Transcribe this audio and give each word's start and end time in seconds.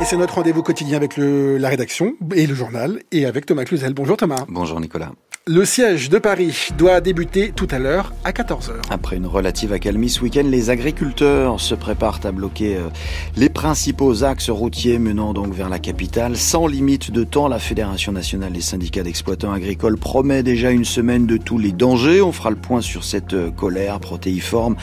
Et 0.00 0.06
c'est 0.06 0.16
notre 0.16 0.36
rendez-vous 0.36 0.62
quotidien 0.62 0.96
avec 0.96 1.18
le, 1.18 1.58
la 1.58 1.68
rédaction 1.68 2.14
et 2.34 2.46
le 2.46 2.54
journal 2.54 3.02
et 3.12 3.26
avec 3.26 3.44
Thomas 3.44 3.64
Cluzel. 3.64 3.92
Bonjour 3.92 4.16
Thomas. 4.16 4.46
Bonjour 4.48 4.80
Nicolas. 4.80 5.12
Le 5.46 5.64
siège 5.64 6.10
de 6.10 6.18
Paris 6.18 6.68
doit 6.76 7.00
débuter 7.00 7.50
tout 7.50 7.66
à 7.70 7.78
l'heure 7.78 8.12
à 8.24 8.30
14h. 8.30 8.72
Après 8.90 9.16
une 9.16 9.26
relative 9.26 9.72
accalmie 9.72 10.10
ce 10.10 10.20
week-end, 10.20 10.44
les 10.44 10.68
agriculteurs 10.68 11.58
se 11.60 11.74
préparent 11.74 12.20
à 12.24 12.30
bloquer 12.30 12.76
euh, 12.76 12.88
les 13.36 13.48
principaux 13.48 14.22
axes 14.22 14.50
routiers 14.50 14.98
menant 14.98 15.32
donc 15.32 15.52
vers 15.54 15.70
la 15.70 15.78
capitale. 15.78 16.36
Sans 16.36 16.66
limite 16.66 17.10
de 17.10 17.24
temps, 17.24 17.48
la 17.48 17.58
Fédération 17.58 18.12
nationale 18.12 18.52
des 18.52 18.60
syndicats 18.60 19.02
d'exploitants 19.02 19.50
agricoles 19.50 19.96
promet 19.96 20.42
déjà 20.42 20.70
une 20.70 20.84
semaine 20.84 21.26
de 21.26 21.38
tous 21.38 21.58
les 21.58 21.72
dangers. 21.72 22.20
On 22.20 22.32
fera 22.32 22.50
le 22.50 22.56
point 22.56 22.82
sur 22.82 23.02
cette 23.02 23.32
euh, 23.32 23.50
colère 23.50 23.98
protéiforme. 23.98 24.76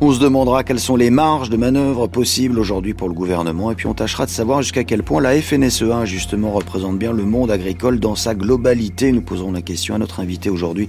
On 0.00 0.12
se 0.12 0.20
demandera 0.20 0.62
quelles 0.62 0.80
sont 0.80 0.96
les 0.96 1.10
marges 1.10 1.50
de 1.50 1.56
manœuvre 1.56 2.06
possibles 2.06 2.60
aujourd'hui 2.60 2.94
pour 2.94 3.08
le 3.08 3.14
gouvernement 3.14 3.72
et 3.72 3.74
puis 3.74 3.88
on 3.88 3.94
tâchera 3.94 4.24
de 4.24 4.30
savoir 4.30 4.62
jusqu'à 4.66 4.82
quel 4.82 5.04
point 5.04 5.20
la 5.20 5.40
FNSEA 5.40 6.06
justement 6.06 6.50
représente 6.50 6.98
bien 6.98 7.12
le 7.12 7.22
monde 7.22 7.52
agricole 7.52 8.00
dans 8.00 8.16
sa 8.16 8.34
globalité. 8.34 9.12
Nous 9.12 9.22
poserons 9.22 9.52
la 9.52 9.62
question 9.62 9.94
à 9.94 9.98
notre 9.98 10.18
invité 10.18 10.50
aujourd'hui, 10.50 10.88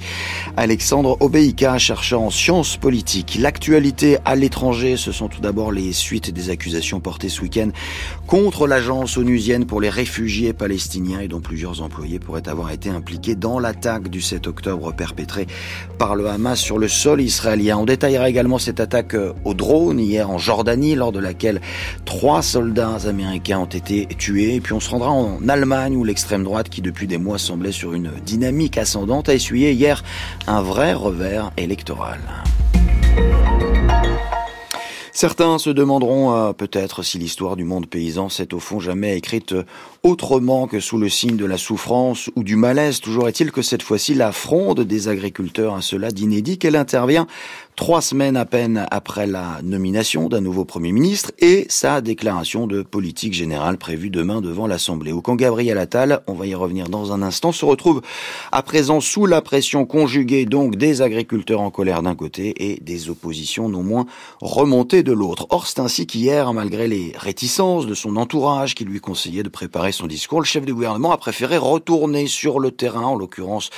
Alexandre 0.58 1.16
Obeïka, 1.20 1.77
chercheur 1.77 2.23
en 2.23 2.32
sciences 2.32 2.76
politiques. 2.76 3.38
L'actualité 3.40 4.18
à 4.26 4.35
l'étranger, 4.35 4.98
ce 4.98 5.12
sont 5.12 5.27
tout 5.27 5.41
d'abord 5.41 5.71
les 5.71 5.94
suites 5.94 6.32
des 6.32 6.49
accusations 6.49 6.99
portées 6.99 7.30
ce 7.30 7.44
week-end 7.44 7.70
contre 8.26 8.66
l'agence 8.66 9.16
onusienne 9.16 9.68
pour 9.68 9.80
les 9.80 9.91
réfugiés 9.91 10.54
palestiniens 10.54 11.20
et 11.20 11.27
dont 11.27 11.40
plusieurs 11.40 11.84
employés 11.84 12.18
pourraient 12.18 12.49
avoir 12.49 12.71
été 12.71 12.90
impliqués 12.90 13.35
dans 13.35 13.59
l'attaque 13.59 14.07
du 14.07 14.21
7 14.21 14.48
octobre 14.48 14.91
perpétrée 14.91 15.46
par 15.99 16.16
le 16.16 16.27
Hamas 16.27 16.59
sur 16.59 16.80
le 16.80 16.88
sol 16.88 17.21
israélien. 17.21 17.77
On 17.77 17.85
détaillera 17.85 18.27
également 18.27 18.57
cette 18.57 18.80
attaque 18.80 19.16
au 19.46 19.54
drone 19.54 19.99
hier 19.99 20.32
en 20.32 20.40
Jordanie 20.40 20.96
lors 20.96 21.12
de 21.12 21.20
laquelle 21.20 21.62
trois 22.05 22.41
soldats 22.41 22.98
américains 23.05 23.56
ont 23.59 23.66
été 23.66 24.07
tués. 24.18 24.59
Puis 24.62 24.73
on 24.73 24.79
se 24.79 24.90
rendra 24.90 25.09
en 25.09 25.48
Allemagne 25.48 25.95
où 25.95 26.04
l'extrême 26.04 26.43
droite 26.43 26.70
qui 26.70 26.82
depuis 26.82 27.07
des 27.07 27.18
mois 27.18 27.37
semblait 27.37 27.71
sur 27.71 27.93
une 27.93 28.12
dynamique 28.26 28.77
ascendante 28.77 29.29
a 29.29 29.34
essuyé 29.34 29.71
hier 29.71 30.04
un 30.48 30.62
vrai 30.62 30.93
revers 30.93 31.51
électoral. 31.57 32.20
Certains 35.20 35.57
se 35.57 35.71
demanderont 35.71 36.32
euh, 36.35 36.54
peut-être 36.54 37.01
si 37.01 37.17
l'histoire 37.17 37.55
du 37.55 37.63
monde 37.63 37.87
paysan 37.87 38.29
s'est 38.29 38.54
au 38.54 38.59
fond 38.59 38.79
jamais 38.79 39.17
écrite 39.17 39.55
autrement 40.04 40.67
que 40.67 40.79
sous 40.79 40.99
le 40.99 41.10
signe 41.10 41.37
de 41.37 41.45
la 41.45 41.57
souffrance 41.57 42.29
ou 42.35 42.43
du 42.43 42.55
malaise. 42.55 42.99
Toujours 42.99 43.27
est-il 43.27 43.51
que 43.51 43.63
cette 43.63 43.82
fois-ci, 43.82 44.13
la 44.13 44.32
fronde 44.32 44.82
des 44.82 45.07
agriculteurs 45.07 45.73
a 45.73 45.82
cela 45.82 46.12
d'inédit 46.12 46.60
qu'elle 46.60 46.76
intervient 46.76 47.26
trois 47.77 48.01
semaines 48.01 48.37
à 48.37 48.45
peine 48.45 48.87
après 48.89 49.27
la 49.27 49.59
nomination 49.63 50.29
d'un 50.29 50.41
nouveau 50.41 50.65
Premier 50.65 50.91
ministre 50.91 51.31
et 51.37 51.67
sa 51.70 52.01
déclaration 52.01 52.65
de 52.65 52.81
politique 52.81 53.35
générale 53.35 53.77
prévue 53.77 54.09
demain 54.09 54.41
devant 54.41 54.65
l'Assemblée. 54.65 55.11
Ou 55.11 55.21
quand 55.21 55.35
Gabriel 55.35 55.77
Attal, 55.77 56.21
on 56.25 56.33
va 56.33 56.48
y 56.48 56.55
revenir 56.55 56.89
dans 56.89 57.13
un 57.13 57.21
instant, 57.21 57.51
se 57.51 57.65
retrouve 57.65 58.01
à 58.51 58.63
présent 58.63 58.99
sous 58.99 59.27
la 59.27 59.43
pression 59.43 59.85
conjuguée 59.85 60.45
donc 60.45 60.75
des 60.75 61.03
agriculteurs 61.03 61.61
en 61.61 61.70
colère 61.70 62.01
d'un 62.01 62.15
côté 62.15 62.71
et 62.71 62.79
des 62.81 63.11
oppositions 63.11 63.70
non 63.70 63.83
moins 63.83 64.07
remontées 64.41 65.03
de 65.03 65.13
l'autre. 65.13 65.45
Or, 65.51 65.67
c'est 65.67 65.79
ainsi 65.79 66.07
qu'hier, 66.07 66.53
malgré 66.53 66.88
les 66.88 67.13
réticences 67.16 67.85
de 67.85 67.94
son 67.94 68.16
entourage 68.16 68.73
qui 68.73 68.85
lui 68.85 69.00
conseillait 69.00 69.44
de 69.44 69.50
préparer 69.50 69.91
son 69.91 70.07
discours, 70.07 70.39
le 70.39 70.45
chef 70.45 70.66
du 70.66 70.73
gouvernement 70.73 71.11
a 71.11 71.17
préféré 71.17 71.57
retourner 71.57 72.25
sur 72.25 72.59
le 72.59 72.72
terrain, 72.72 73.05
en 73.05 73.16
l'occurrence 73.16 73.69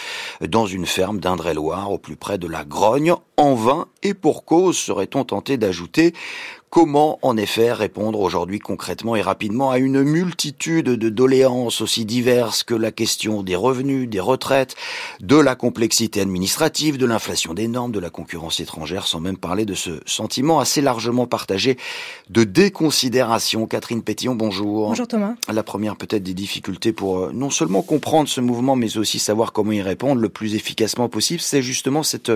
dans 0.48 0.66
une 0.66 0.86
ferme 0.86 1.20
d'Indre-et-Loire, 1.20 1.92
au 1.92 1.98
plus 1.98 2.16
près 2.16 2.38
de 2.38 2.48
la 2.48 2.64
Grogne, 2.64 3.14
en 3.40 3.56
vain 3.56 3.88
et 4.04 4.14
pour 4.14 4.44
cause, 4.44 4.78
serait-on 4.78 5.24
tenté 5.24 5.56
d'ajouter 5.56 6.14
Comment 6.70 7.18
en 7.24 7.36
effet 7.36 7.74
répondre 7.74 8.20
aujourd'hui 8.20 8.60
concrètement 8.60 9.16
et 9.16 9.24
rapidement 9.24 9.72
à 9.72 9.80
une 9.80 10.04
multitude 10.04 10.86
de 10.86 11.10
doléances 11.10 11.82
aussi 11.82 12.06
diverses 12.06 12.62
que 12.62 12.76
la 12.76 12.92
question 12.92 13.42
des 13.42 13.56
revenus, 13.56 14.08
des 14.08 14.20
retraites, 14.20 14.76
de 15.20 15.36
la 15.36 15.56
complexité 15.56 16.22
administrative, 16.22 17.00
de 17.00 17.08
l'inflation 17.08 17.56
des 17.56 17.68
normes, 17.68 17.92
de 17.92 18.00
la 18.00 18.12
concurrence 18.12 18.60
étrangère, 18.60 19.08
sans 19.08 19.20
même 19.20 19.38
parler 19.38 19.66
de 19.66 19.74
ce 19.74 20.00
sentiment 20.06 20.60
assez 20.60 20.82
largement 20.82 21.26
partagé 21.26 21.76
de 22.30 22.44
déconsidération. 22.44 23.66
Catherine 23.66 24.04
Pétillon, 24.04 24.36
bonjour. 24.36 24.90
Bonjour 24.90 25.08
Thomas. 25.08 25.34
La 25.52 25.64
première 25.64 25.96
peut-être 25.96 26.22
des 26.22 26.36
difficultés 26.36 26.94
pour 26.94 27.18
euh, 27.18 27.32
non 27.34 27.50
seulement 27.50 27.82
comprendre 27.82 28.30
ce 28.30 28.42
mouvement, 28.42 28.76
mais 28.76 28.96
aussi 28.98 29.18
savoir 29.18 29.54
comment 29.54 29.72
y 29.72 29.82
répondre 29.82 30.22
le 30.22 30.30
plus 30.30 30.54
efficacement 30.54 31.10
possible, 31.10 31.42
c'est 31.42 31.64
justement 31.64 32.04
cette 32.04 32.32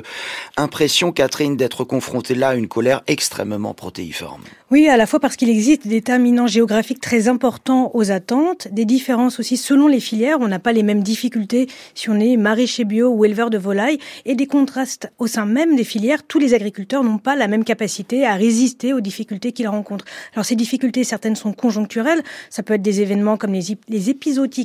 impression, 0.58 1.12
Catherine, 1.12 1.56
d'être 1.56 1.84
confrontée 1.84 2.34
là 2.34 2.50
à 2.50 2.56
une 2.56 2.68
colère 2.68 3.04
extrêmement 3.06 3.76
protéiforme. 3.76 4.23
Oui, 4.72 4.88
à 4.88 4.98
la 4.98 5.06
fois 5.06 5.20
parce 5.20 5.36
qu'il 5.36 5.50
existe 5.50 5.84
des 5.84 5.90
déterminants 5.90 6.48
géographiques 6.48 7.00
très 7.00 7.28
importants 7.28 7.92
aux 7.94 8.12
attentes, 8.12 8.68
des 8.72 8.86
différences 8.86 9.40
aussi 9.40 9.56
selon 9.56 9.88
les 9.88 10.00
filières. 10.00 10.38
On 10.42 10.48
n'a 10.48 10.60
pas 10.60 10.74
les 10.74 10.82
mêmes 10.82 11.04
difficultés 11.04 11.68
si 11.94 12.10
on 12.10 12.20
est 12.20 12.38
maraîcher 12.38 12.84
bio 12.84 13.10
ou 13.10 13.24
éleveur 13.24 13.50
de 13.50 13.58
volailles, 13.58 14.00
et 14.26 14.36
des 14.36 14.48
contrastes 14.48 15.12
au 15.20 15.28
sein 15.28 15.46
même 15.46 15.76
des 15.76 15.84
filières. 15.84 16.24
Tous 16.24 16.40
les 16.40 16.54
agriculteurs 16.54 17.04
n'ont 17.04 17.20
pas 17.20 17.36
la 17.36 17.48
même 17.48 17.64
capacité 17.64 18.26
à 18.26 18.34
résister 18.34 18.94
aux 18.94 19.02
difficultés 19.02 19.52
qu'ils 19.52 19.68
rencontrent. 19.68 20.06
Alors 20.34 20.46
ces 20.46 20.56
difficultés, 20.56 21.04
certaines 21.04 21.36
sont 21.36 21.54
conjoncturelles. 21.54 22.24
Ça 22.50 22.64
peut 22.64 22.74
être 22.74 22.82
des 22.82 23.02
événements 23.02 23.38
comme 23.38 23.54
les, 23.54 23.78
les 23.90 24.14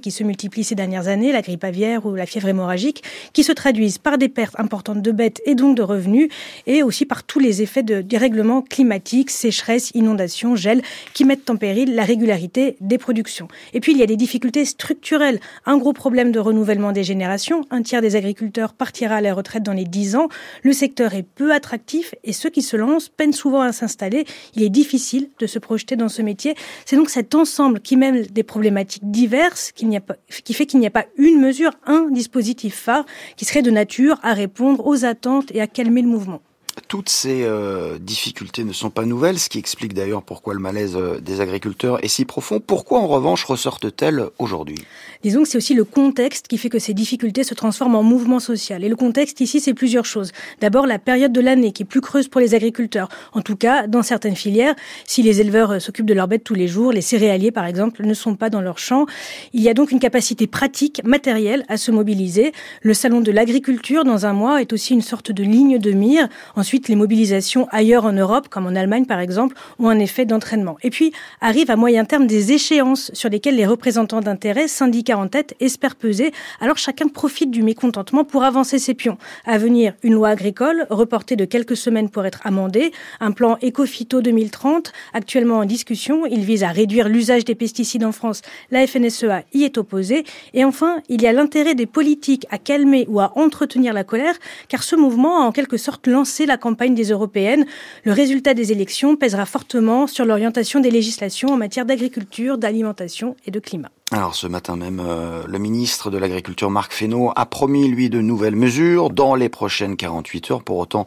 qui 0.00 0.10
se 0.10 0.24
multiplient 0.24 0.64
ces 0.64 0.74
dernières 0.74 1.08
années, 1.08 1.32
la 1.32 1.42
grippe 1.42 1.64
aviaire 1.64 2.06
ou 2.06 2.14
la 2.14 2.26
fièvre 2.26 2.48
hémorragique, 2.48 3.02
qui 3.32 3.44
se 3.44 3.52
traduisent 3.52 3.98
par 3.98 4.18
des 4.18 4.28
pertes 4.28 4.58
importantes 4.58 5.02
de 5.02 5.12
bêtes 5.12 5.42
et 5.44 5.54
donc 5.54 5.76
de 5.76 5.82
revenus, 5.82 6.28
et 6.66 6.82
aussi 6.82 7.04
par 7.04 7.24
tous 7.24 7.38
les 7.38 7.62
effets 7.62 7.82
de 7.82 8.00
dérèglement 8.00 8.62
climatique, 8.62 9.30
sécheresse, 9.50 9.90
inondations, 9.94 10.56
gel, 10.56 10.82
qui 11.14 11.24
mettent 11.24 11.48
en 11.48 11.56
péril 11.56 11.94
la 11.94 12.04
régularité 12.04 12.76
des 12.80 12.98
productions. 12.98 13.48
Et 13.72 13.80
puis, 13.80 13.92
il 13.92 13.98
y 13.98 14.02
a 14.02 14.06
des 14.06 14.16
difficultés 14.16 14.64
structurelles. 14.64 15.40
Un 15.64 15.78
gros 15.78 15.92
problème 15.92 16.32
de 16.32 16.38
renouvellement 16.38 16.92
des 16.92 17.04
générations. 17.04 17.62
Un 17.70 17.82
tiers 17.82 18.02
des 18.02 18.14
agriculteurs 18.16 18.74
partira 18.74 19.16
à 19.16 19.20
la 19.20 19.32
retraite 19.32 19.62
dans 19.62 19.72
les 19.72 19.84
10 19.84 20.16
ans. 20.16 20.28
Le 20.62 20.72
secteur 20.72 21.14
est 21.14 21.22
peu 21.22 21.52
attractif 21.52 22.14
et 22.24 22.32
ceux 22.32 22.50
qui 22.50 22.62
se 22.62 22.76
lancent 22.76 23.08
peinent 23.08 23.32
souvent 23.32 23.62
à 23.62 23.72
s'installer. 23.72 24.26
Il 24.54 24.62
est 24.62 24.68
difficile 24.68 25.30
de 25.38 25.46
se 25.46 25.58
projeter 25.58 25.96
dans 25.96 26.08
ce 26.08 26.22
métier. 26.22 26.54
C'est 26.84 26.96
donc 26.96 27.10
cet 27.10 27.34
ensemble 27.34 27.80
qui 27.80 27.96
mêle 27.96 28.30
des 28.30 28.42
problématiques 28.42 29.10
diverses 29.10 29.72
qui 29.72 30.54
fait 30.54 30.66
qu'il 30.66 30.80
n'y 30.80 30.86
a 30.86 30.90
pas 30.90 31.06
une 31.16 31.40
mesure, 31.40 31.72
un 31.86 32.08
dispositif 32.10 32.74
phare 32.74 33.06
qui 33.36 33.44
serait 33.44 33.62
de 33.62 33.70
nature 33.70 34.18
à 34.22 34.34
répondre 34.34 34.86
aux 34.86 35.04
attentes 35.04 35.50
et 35.54 35.60
à 35.60 35.66
calmer 35.66 36.02
le 36.02 36.08
mouvement. 36.08 36.40
Toutes 36.88 37.10
ces 37.10 37.42
euh, 37.42 37.98
difficultés 37.98 38.64
ne 38.64 38.72
sont 38.72 38.88
pas 38.88 39.04
nouvelles, 39.04 39.38
ce 39.38 39.50
qui 39.50 39.58
explique 39.58 39.92
d'ailleurs 39.92 40.22
pourquoi 40.22 40.54
le 40.54 40.60
malaise 40.60 40.96
euh, 40.96 41.20
des 41.20 41.42
agriculteurs 41.42 42.02
est 42.02 42.08
si 42.08 42.24
profond. 42.24 42.60
Pourquoi 42.60 43.00
en 43.00 43.06
revanche 43.06 43.44
ressortent-elles 43.44 44.24
aujourd'hui? 44.38 44.78
Disons 45.22 45.42
que 45.42 45.48
c'est 45.50 45.58
aussi 45.58 45.74
le 45.74 45.84
contexte 45.84 46.48
qui 46.48 46.56
fait 46.56 46.70
que 46.70 46.78
ces 46.78 46.94
difficultés 46.94 47.44
se 47.44 47.52
transforment 47.52 47.96
en 47.96 48.02
mouvement 48.02 48.40
social. 48.40 48.84
Et 48.84 48.88
le 48.88 48.96
contexte 48.96 49.42
ici, 49.42 49.60
c'est 49.60 49.74
plusieurs 49.74 50.06
choses. 50.06 50.32
D'abord, 50.62 50.86
la 50.86 50.98
période 50.98 51.30
de 51.30 51.42
l'année 51.42 51.72
qui 51.72 51.82
est 51.82 51.86
plus 51.86 52.00
creuse 52.00 52.26
pour 52.26 52.40
les 52.40 52.54
agriculteurs. 52.54 53.10
En 53.34 53.42
tout 53.42 53.56
cas, 53.56 53.86
dans 53.86 54.02
certaines 54.02 54.36
filières, 54.36 54.74
si 55.04 55.22
les 55.22 55.42
éleveurs 55.42 55.72
euh, 55.72 55.78
s'occupent 55.80 56.06
de 56.06 56.14
leurs 56.14 56.28
bêtes 56.28 56.44
tous 56.44 56.54
les 56.54 56.68
jours, 56.68 56.92
les 56.92 57.02
céréaliers 57.02 57.50
par 57.50 57.66
exemple 57.66 58.06
ne 58.06 58.14
sont 58.14 58.34
pas 58.34 58.48
dans 58.48 58.62
leurs 58.62 58.78
champs. 58.78 59.04
Il 59.52 59.60
y 59.60 59.68
a 59.68 59.74
donc 59.74 59.92
une 59.92 60.00
capacité 60.00 60.46
pratique, 60.46 61.02
matérielle 61.04 61.66
à 61.68 61.76
se 61.76 61.90
mobiliser. 61.90 62.52
Le 62.80 62.94
salon 62.94 63.20
de 63.20 63.30
l'agriculture 63.30 64.04
dans 64.04 64.24
un 64.24 64.32
mois 64.32 64.62
est 64.62 64.72
aussi 64.72 64.94
une 64.94 65.02
sorte 65.02 65.32
de 65.32 65.42
ligne 65.42 65.78
de 65.78 65.90
mire. 65.90 66.28
Ensuite, 66.56 66.77
les 66.86 66.94
mobilisations 66.94 67.66
ailleurs 67.72 68.04
en 68.04 68.12
Europe, 68.12 68.48
comme 68.48 68.66
en 68.66 68.76
Allemagne 68.76 69.06
par 69.06 69.18
exemple, 69.18 69.56
ont 69.80 69.88
un 69.88 69.98
effet 69.98 70.24
d'entraînement. 70.24 70.76
Et 70.82 70.90
puis, 70.90 71.12
arrivent 71.40 71.70
à 71.70 71.76
moyen 71.76 72.04
terme 72.04 72.28
des 72.28 72.52
échéances 72.52 73.10
sur 73.14 73.28
lesquelles 73.28 73.56
les 73.56 73.66
représentants 73.66 74.20
d'intérêts, 74.20 74.68
syndicats 74.68 75.18
en 75.18 75.26
tête, 75.26 75.56
espèrent 75.58 75.96
peser. 75.96 76.32
Alors 76.60 76.78
chacun 76.78 77.08
profite 77.08 77.50
du 77.50 77.62
mécontentement 77.62 78.24
pour 78.24 78.44
avancer 78.44 78.78
ses 78.78 78.94
pions. 78.94 79.18
À 79.44 79.58
venir, 79.58 79.94
une 80.02 80.14
loi 80.14 80.28
agricole, 80.28 80.86
reportée 80.90 81.34
de 81.34 81.44
quelques 81.44 81.76
semaines 81.76 82.10
pour 82.10 82.24
être 82.26 82.46
amendée, 82.46 82.92
un 83.20 83.32
plan 83.32 83.58
Ecofito 83.62 84.20
2030, 84.20 84.92
actuellement 85.14 85.58
en 85.58 85.64
discussion. 85.64 86.26
Il 86.26 86.40
vise 86.40 86.62
à 86.62 86.68
réduire 86.68 87.08
l'usage 87.08 87.44
des 87.44 87.54
pesticides 87.54 88.04
en 88.04 88.12
France. 88.12 88.42
La 88.70 88.86
FNSEA 88.86 89.42
y 89.52 89.64
est 89.64 89.78
opposée. 89.78 90.24
Et 90.54 90.64
enfin, 90.64 91.00
il 91.08 91.22
y 91.22 91.26
a 91.26 91.32
l'intérêt 91.32 91.74
des 91.74 91.86
politiques 91.86 92.46
à 92.50 92.58
calmer 92.58 93.06
ou 93.08 93.20
à 93.20 93.32
entretenir 93.36 93.92
la 93.92 94.04
colère, 94.04 94.34
car 94.68 94.82
ce 94.82 94.96
mouvement 94.96 95.42
a 95.42 95.46
en 95.46 95.52
quelque 95.52 95.76
sorte 95.76 96.06
lancé 96.06 96.46
la 96.46 96.56
campagne 96.56 96.67
des 96.72 97.10
européennes. 97.10 97.66
Le 98.04 98.12
résultat 98.12 98.54
des 98.54 98.72
élections 98.72 99.16
pèsera 99.16 99.46
fortement 99.46 100.06
sur 100.06 100.24
l'orientation 100.24 100.80
des 100.80 100.90
législations 100.90 101.48
en 101.50 101.56
matière 101.56 101.84
d'agriculture, 101.84 102.58
d'alimentation 102.58 103.36
et 103.46 103.50
de 103.50 103.60
climat. 103.60 103.90
Alors 104.10 104.34
ce 104.34 104.46
matin 104.46 104.76
même, 104.76 105.02
euh, 105.04 105.42
le 105.46 105.58
ministre 105.58 106.10
de 106.10 106.16
l'Agriculture 106.16 106.70
Marc 106.70 106.92
Fesneau 106.92 107.30
a 107.36 107.44
promis 107.44 107.88
lui 107.88 108.08
de 108.08 108.20
nouvelles 108.20 108.56
mesures 108.56 109.10
dans 109.10 109.34
les 109.34 109.50
prochaines 109.50 109.96
48 109.96 110.50
heures. 110.50 110.62
Pour 110.62 110.78
autant, 110.78 111.06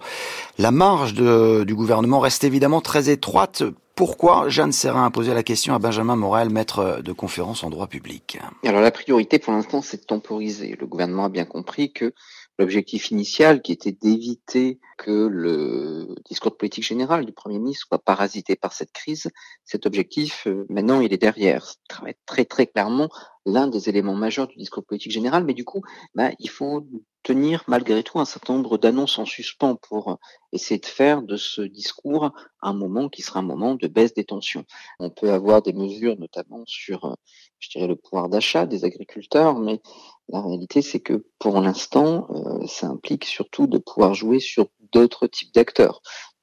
la 0.60 0.70
marge 0.70 1.16
de, 1.16 1.64
du 1.64 1.74
gouvernement 1.74 2.20
reste 2.20 2.44
évidemment 2.44 2.80
très 2.80 3.10
étroite. 3.10 3.64
Pourquoi 3.96 4.50
Jeanne 4.50 4.72
Serrin 4.72 5.06
a 5.06 5.10
posé 5.10 5.34
la 5.34 5.44
question 5.44 5.74
à 5.74 5.80
Benjamin 5.80 6.16
Morel, 6.16 6.50
maître 6.50 7.02
de 7.04 7.12
conférence 7.12 7.64
en 7.64 7.70
droit 7.70 7.88
public? 7.88 8.40
Alors 8.66 8.82
la 8.82 8.92
priorité 8.92 9.40
pour 9.40 9.54
l'instant, 9.54 9.82
c'est 9.82 10.02
de 10.02 10.06
temporiser. 10.06 10.78
Le 10.80 10.86
gouvernement 10.86 11.26
a 11.26 11.30
bien 11.30 11.46
compris 11.46 11.92
que 11.92 12.14
l'objectif 12.60 13.12
initial 13.12 13.62
qui 13.62 13.72
était 13.72 13.92
d'éviter 13.92 14.80
que 14.98 15.28
le 15.28 16.16
discours 16.26 16.58
politique 16.58 16.84
générale 16.84 17.26
du 17.26 17.32
Premier 17.32 17.60
ministre 17.60 17.88
soit 17.88 18.04
parasité 18.04 18.56
par 18.56 18.74
cette 18.74 18.92
crise, 18.92 19.30
cet 19.66 19.86
objectif, 19.86 20.48
euh, 20.48 20.66
maintenant, 20.70 21.02
il 21.02 21.14
est 21.14 21.18
derrière. 21.18 21.66
C'est 21.66 22.18
très, 22.26 22.46
très 22.46 22.68
clairement 22.68 23.10
l'un 23.46 23.68
des 23.68 23.90
éléments 23.90 24.16
majeurs 24.16 24.48
du 24.48 24.58
discours 24.58 24.86
politique 24.86 25.12
général, 25.12 25.44
mais 25.44 25.54
du 25.54 25.66
coup, 25.66 25.82
bah, 26.14 26.32
il 26.40 26.50
faut 26.50 26.88
tenir 27.24 27.64
malgré 27.68 28.04
tout 28.04 28.20
un 28.20 28.26
certain 28.26 28.54
nombre 28.54 28.78
d'annonces 28.78 29.20
en 29.20 29.26
suspens 29.26 29.76
pour 29.76 30.18
essayer 30.52 30.80
de 30.80 30.86
faire 30.86 31.22
de 31.22 31.38
ce 31.38 31.62
discours 31.62 32.32
un 32.62 32.74
moment 32.74 33.10
qui 33.10 33.22
sera 33.22 33.40
un 33.40 33.44
moment 33.44 33.76
de 33.76 33.88
baisse 33.88 34.14
des 34.14 34.24
tensions. 34.24 34.66
On 35.00 35.10
peut 35.10 35.32
avoir 35.32 35.62
des 35.62 35.74
mesures 35.74 36.18
notamment 36.20 36.64
sur, 36.66 37.16
je 37.60 37.70
dirais, 37.70 37.88
le 37.88 37.96
pouvoir 37.96 38.30
d'achat 38.30 38.66
des 38.66 38.86
agriculteurs, 38.86 39.58
mais 39.58 39.82
la 40.30 40.42
réalité 40.42 40.82
c'est 40.82 41.00
que 41.00 41.26
pour 41.40 41.60
l'instant, 41.62 42.28
euh, 42.32 42.66
ça 42.68 42.88
implique 42.88 43.26
surtout 43.26 43.68
de 43.68 43.78
pouvoir 43.78 44.14
jouer 44.14 44.40
sur 44.40 44.68
d'autres 44.92 45.28
types 45.28 45.54
d'acteurs 45.54 46.02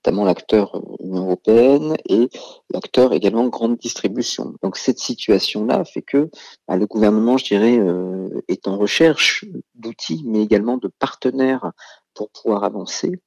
notamment 0.08 0.24
l'acteur 0.24 0.74
euh, 0.74 0.80
Union 1.00 1.24
européenne 1.24 1.96
et 2.08 2.30
l'acteur 2.72 3.12
également 3.12 3.46
grande 3.48 3.76
distribution. 3.76 4.54
Donc 4.62 4.78
cette 4.78 4.98
situation-là 4.98 5.84
fait 5.84 6.00
que 6.00 6.30
bah, 6.66 6.76
le 6.76 6.86
gouvernement, 6.86 7.36
je 7.36 7.44
dirais, 7.44 7.78
euh, 7.78 8.30
est 8.48 8.66
en 8.66 8.78
recherche 8.78 9.44
d'outils, 9.74 10.24
mais 10.26 10.42
également 10.42 10.78
de 10.78 10.88
partenaires 10.88 11.72
pour 12.14 12.30
pouvoir 12.30 12.64
avancer, 12.64 13.20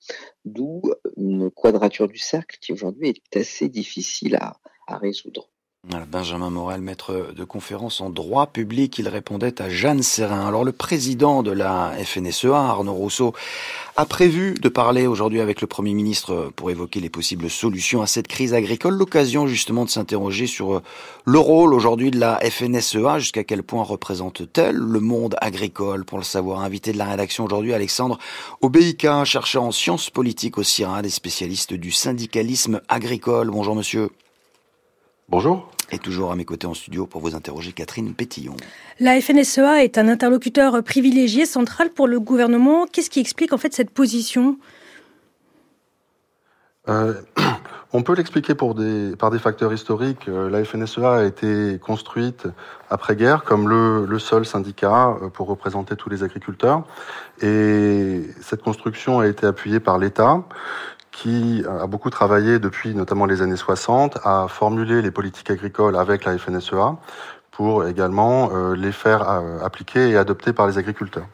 d'où 0.44 0.81
une 1.18 1.51
quadrature 1.51 2.07
du 2.07 2.18
cercle 2.18 2.57
qui 2.60 2.74
aujourd'hui 2.74 3.10
est 3.10 3.38
assez 3.38 3.69
difficile 3.69 4.36
à 4.36 4.98
résoudre. 4.98 5.50
Benjamin 6.12 6.51
Morel, 6.51 6.80
maître 6.81 7.33
de 7.36 7.44
conférence 7.44 8.01
en 8.01 8.12
droit 8.12 8.45
public, 8.45 9.00
il 9.00 9.07
répondait 9.07 9.62
à 9.62 9.69
Jeanne 9.69 10.04
Serrin. 10.04 10.45
Alors 10.45 10.63
le 10.63 10.72
président 10.72 11.42
de 11.42 11.51
la 11.51 11.94
FNSEA, 12.04 12.56
Arnaud 12.56 12.94
Rousseau, 12.94 13.33
a 13.95 14.06
prévu 14.06 14.54
de 14.54 14.69
parler 14.69 15.07
aujourd'hui 15.07 15.42
avec 15.42 15.60
le 15.60 15.66
Premier 15.66 15.95
ministre 15.95 16.51
pour 16.56 16.69
évoquer 16.69 17.00
les 17.00 17.10
possibles 17.10 17.50
solutions 17.50 18.04
à 18.04 18.07
cette 18.07 18.28
crise 18.28 18.54
agricole. 18.54 18.94
L'occasion 18.94 19.48
justement 19.48 19.83
de 19.83 19.89
s'interroger 19.89 20.45
sur 20.45 20.83
le 21.25 21.39
rôle 21.39 21.74
aujourd'hui 21.74 22.12
de 22.12 22.19
la 22.19 22.39
FNSEA, 22.39 23.18
jusqu'à 23.18 23.44
quel 23.44 23.63
point 23.63 23.84
représente-t-elle 23.84 24.75
le 24.75 25.00
monde 25.00 25.36
agricole? 25.42 26.06
Pour 26.06 26.19
le 26.19 26.24
savoir, 26.24 26.60
invité 26.60 26.94
de 26.94 27.00
la 27.00 27.06
rédaction 27.06 27.45
aujourd'hui, 27.45 27.74
Alexandre 27.74 28.19
Obéika, 28.62 29.25
chercheur 29.25 29.63
en 29.63 29.72
sciences 29.72 30.12
politiques 30.12 30.60
au 30.60 30.63
CIRA, 30.63 31.01
des 31.01 31.10
spécialistes 31.10 31.74
du 31.74 31.92
syndicalisme 31.92 32.81
agricole. 32.88 33.50
Bonjour 33.50 33.75
monsieur. 33.75 34.12
Bonjour. 35.31 35.72
Et 35.94 35.98
toujours 35.98 36.33
à 36.33 36.36
mes 36.36 36.44
côtés 36.44 36.68
en 36.68 36.74
studio 36.74 37.06
pour 37.06 37.22
vous 37.22 37.36
interroger 37.36 37.72
Catherine 37.72 38.13
Pétillon. 38.13 38.57
La 39.00 39.22
FNSEA 39.22 39.81
est 39.81 39.98
un 39.98 40.10
interlocuteur 40.10 40.83
privilégié, 40.83 41.45
central 41.45 41.89
pour 41.89 42.06
le 42.06 42.19
gouvernement. 42.19 42.86
Qu'est-ce 42.86 43.10
qui 43.10 43.22
explique 43.22 43.54
en 43.54 43.57
fait 43.57 43.74
cette 43.74 43.92
position? 43.92 44.57
Euh, 46.89 47.13
on 47.94 48.04
peut 48.04 48.13
l'expliquer 48.13 48.56
par 48.56 48.74
des 48.74 49.39
facteurs 49.39 49.72
historiques. 49.72 50.28
Euh, 50.28 50.50
la 50.50 50.66
FNSEA 50.66 51.13
a 51.13 51.24
été 51.24 51.80
construite 51.81 52.48
après-guerre 52.89 53.45
comme 53.45 53.69
le, 53.69 54.19
seul 54.19 54.45
syndicat 54.45 55.16
euh, 55.22 55.30
pour 55.30 55.48
représenter 55.48 55.95
tous 55.95 56.10
les 56.10 56.24
agriculteurs. 56.24 56.84
Et 57.42 58.24
cette 58.42 58.63
construction 58.63 59.22
a 59.22 59.27
été 59.27 59.45
appuyée 59.45 59.80
par 59.80 59.98
l'État 59.98 60.44
qui 61.12 61.63
a 61.68 61.88
beaucoup 61.88 62.10
travaillé 62.10 62.60
depuis 62.60 62.96
notamment 62.96 63.25
les 63.25 63.42
années 63.42 63.58
60 63.58 64.19
à 64.24 64.48
formuler 64.48 65.02
les 65.02 65.12
politiques 65.12 65.52
agricoles 65.52 65.96
avec 65.96 66.25
la 66.25 66.38
FNSEA 66.38 66.96
pour 67.52 67.86
également 67.86 68.50
euh, 68.54 68.75
les 68.75 68.92
faire 68.92 69.30
euh, 69.30 69.60
appliquer 69.62 70.10
et 70.10 70.18
adopter 70.18 70.54
par 70.54 70.68
les 70.68 70.78
agriculteurs. 70.78 71.28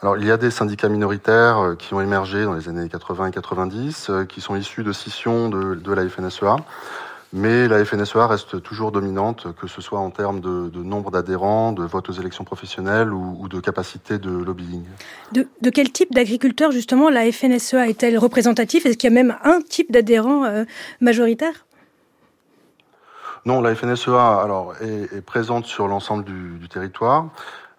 Alors, 0.00 0.16
il 0.16 0.26
y 0.26 0.30
a 0.32 0.36
des 0.36 0.50
syndicats 0.50 0.88
minoritaires 0.88 1.58
euh, 1.58 1.74
qui 1.76 1.94
ont 1.94 2.00
émergé 2.00 2.44
dans 2.44 2.54
les 2.54 2.68
années 2.68 2.88
80 2.88 3.26
et 3.26 3.30
90, 3.30 4.10
qui 4.28 4.40
sont 4.40 4.56
issus 4.56 4.82
de 4.82 4.92
scissions 4.92 5.48
de, 5.48 5.74
de 5.74 5.92
la 5.92 6.08
FNSEA, 6.08 6.56
mais 7.32 7.66
la 7.66 7.82
FNSEA 7.84 8.26
reste 8.26 8.62
toujours 8.62 8.92
dominante, 8.92 9.46
que 9.58 9.66
ce 9.66 9.80
soit 9.80 9.98
en 9.98 10.10
termes 10.10 10.40
de, 10.40 10.70
nombre 10.82 11.10
d'adhérents, 11.10 11.72
de 11.72 11.82
vote 11.82 12.10
aux 12.10 12.12
élections 12.12 12.44
professionnelles 12.44 13.12
ou, 13.12 13.48
de 13.48 13.58
capacité 13.60 14.18
de 14.18 14.30
lobbying. 14.30 14.84
De, 15.32 15.70
quel 15.70 15.90
type 15.90 16.12
d'agriculteurs, 16.12 16.72
justement, 16.72 17.08
la 17.08 17.30
FNSEA 17.32 17.88
est-elle 17.88 18.18
représentative? 18.18 18.86
Est-ce 18.86 18.98
qu'il 18.98 19.08
y 19.08 19.12
a 19.12 19.14
même 19.14 19.36
un 19.44 19.60
type 19.62 19.90
d'adhérent 19.90 20.44
euh, 20.44 20.64
majoritaire? 21.00 21.64
Non, 23.46 23.60
la 23.60 23.74
FNSEA 23.74 24.40
alors, 24.42 24.74
est, 24.80 25.20
présente 25.22 25.64
sur 25.64 25.88
l'ensemble 25.88 26.24
du, 26.24 26.68
territoire. 26.68 27.30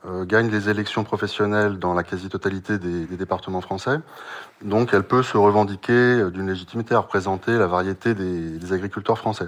Euh, 0.06 0.26
gagne 0.26 0.50
les 0.50 0.68
élections 0.68 1.06
professionnelles 1.06 1.80
dans 1.80 1.94
la 1.94 2.04
quasi-totalité 2.04 2.78
des, 2.78 3.06
départements 3.06 3.62
français. 3.62 4.00
Donc 4.62 4.90
elle 4.94 5.04
peut 5.04 5.24
se 5.24 5.38
revendiquer 5.38 5.94
euh, 5.94 6.30
d'une 6.30 6.48
légitimité 6.50 6.94
à 6.94 7.00
représenter 7.00 7.58
la 7.58 7.68
variété 7.68 8.14
des, 8.14 8.74
agriculteurs 8.74 9.18
français. 9.18 9.48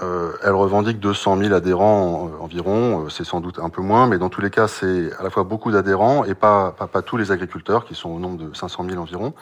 Euh, 0.00 0.34
elle 0.44 0.52
revendique 0.52 1.00
200 1.00 1.36
000 1.36 1.52
adhérents 1.52 2.30
environ, 2.40 3.08
c'est 3.10 3.24
sans 3.24 3.40
doute 3.40 3.58
un 3.58 3.70
peu 3.70 3.82
moins, 3.82 4.06
mais 4.06 4.18
dans 4.18 4.28
tous 4.28 4.40
les 4.40 4.50
cas, 4.50 4.68
c'est 4.68 5.12
à 5.18 5.24
la 5.24 5.30
fois 5.30 5.42
beaucoup 5.42 5.72
d'adhérents 5.72 6.24
et 6.24 6.34
pas, 6.34 6.70
pas, 6.78 6.86
pas, 6.86 7.02
tous 7.02 7.16
les 7.16 7.32
agriculteurs, 7.32 7.84
qui 7.84 7.96
sont 7.96 8.10
au 8.10 8.20
nombre 8.20 8.38
de 8.38 8.54
500 8.54 8.86
000 8.88 9.02
environ. 9.02 9.34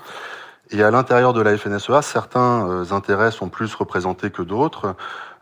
Et 0.71 0.83
à 0.83 0.91
l'intérieur 0.91 1.35
de 1.35 1.43
la 1.43 1.57
FNSEA, 1.57 2.01
certains 2.01 2.91
intérêts 2.93 3.31
sont 3.31 3.49
plus 3.49 3.75
représentés 3.75 4.31
que 4.31 4.43
d'autres, 4.43 4.95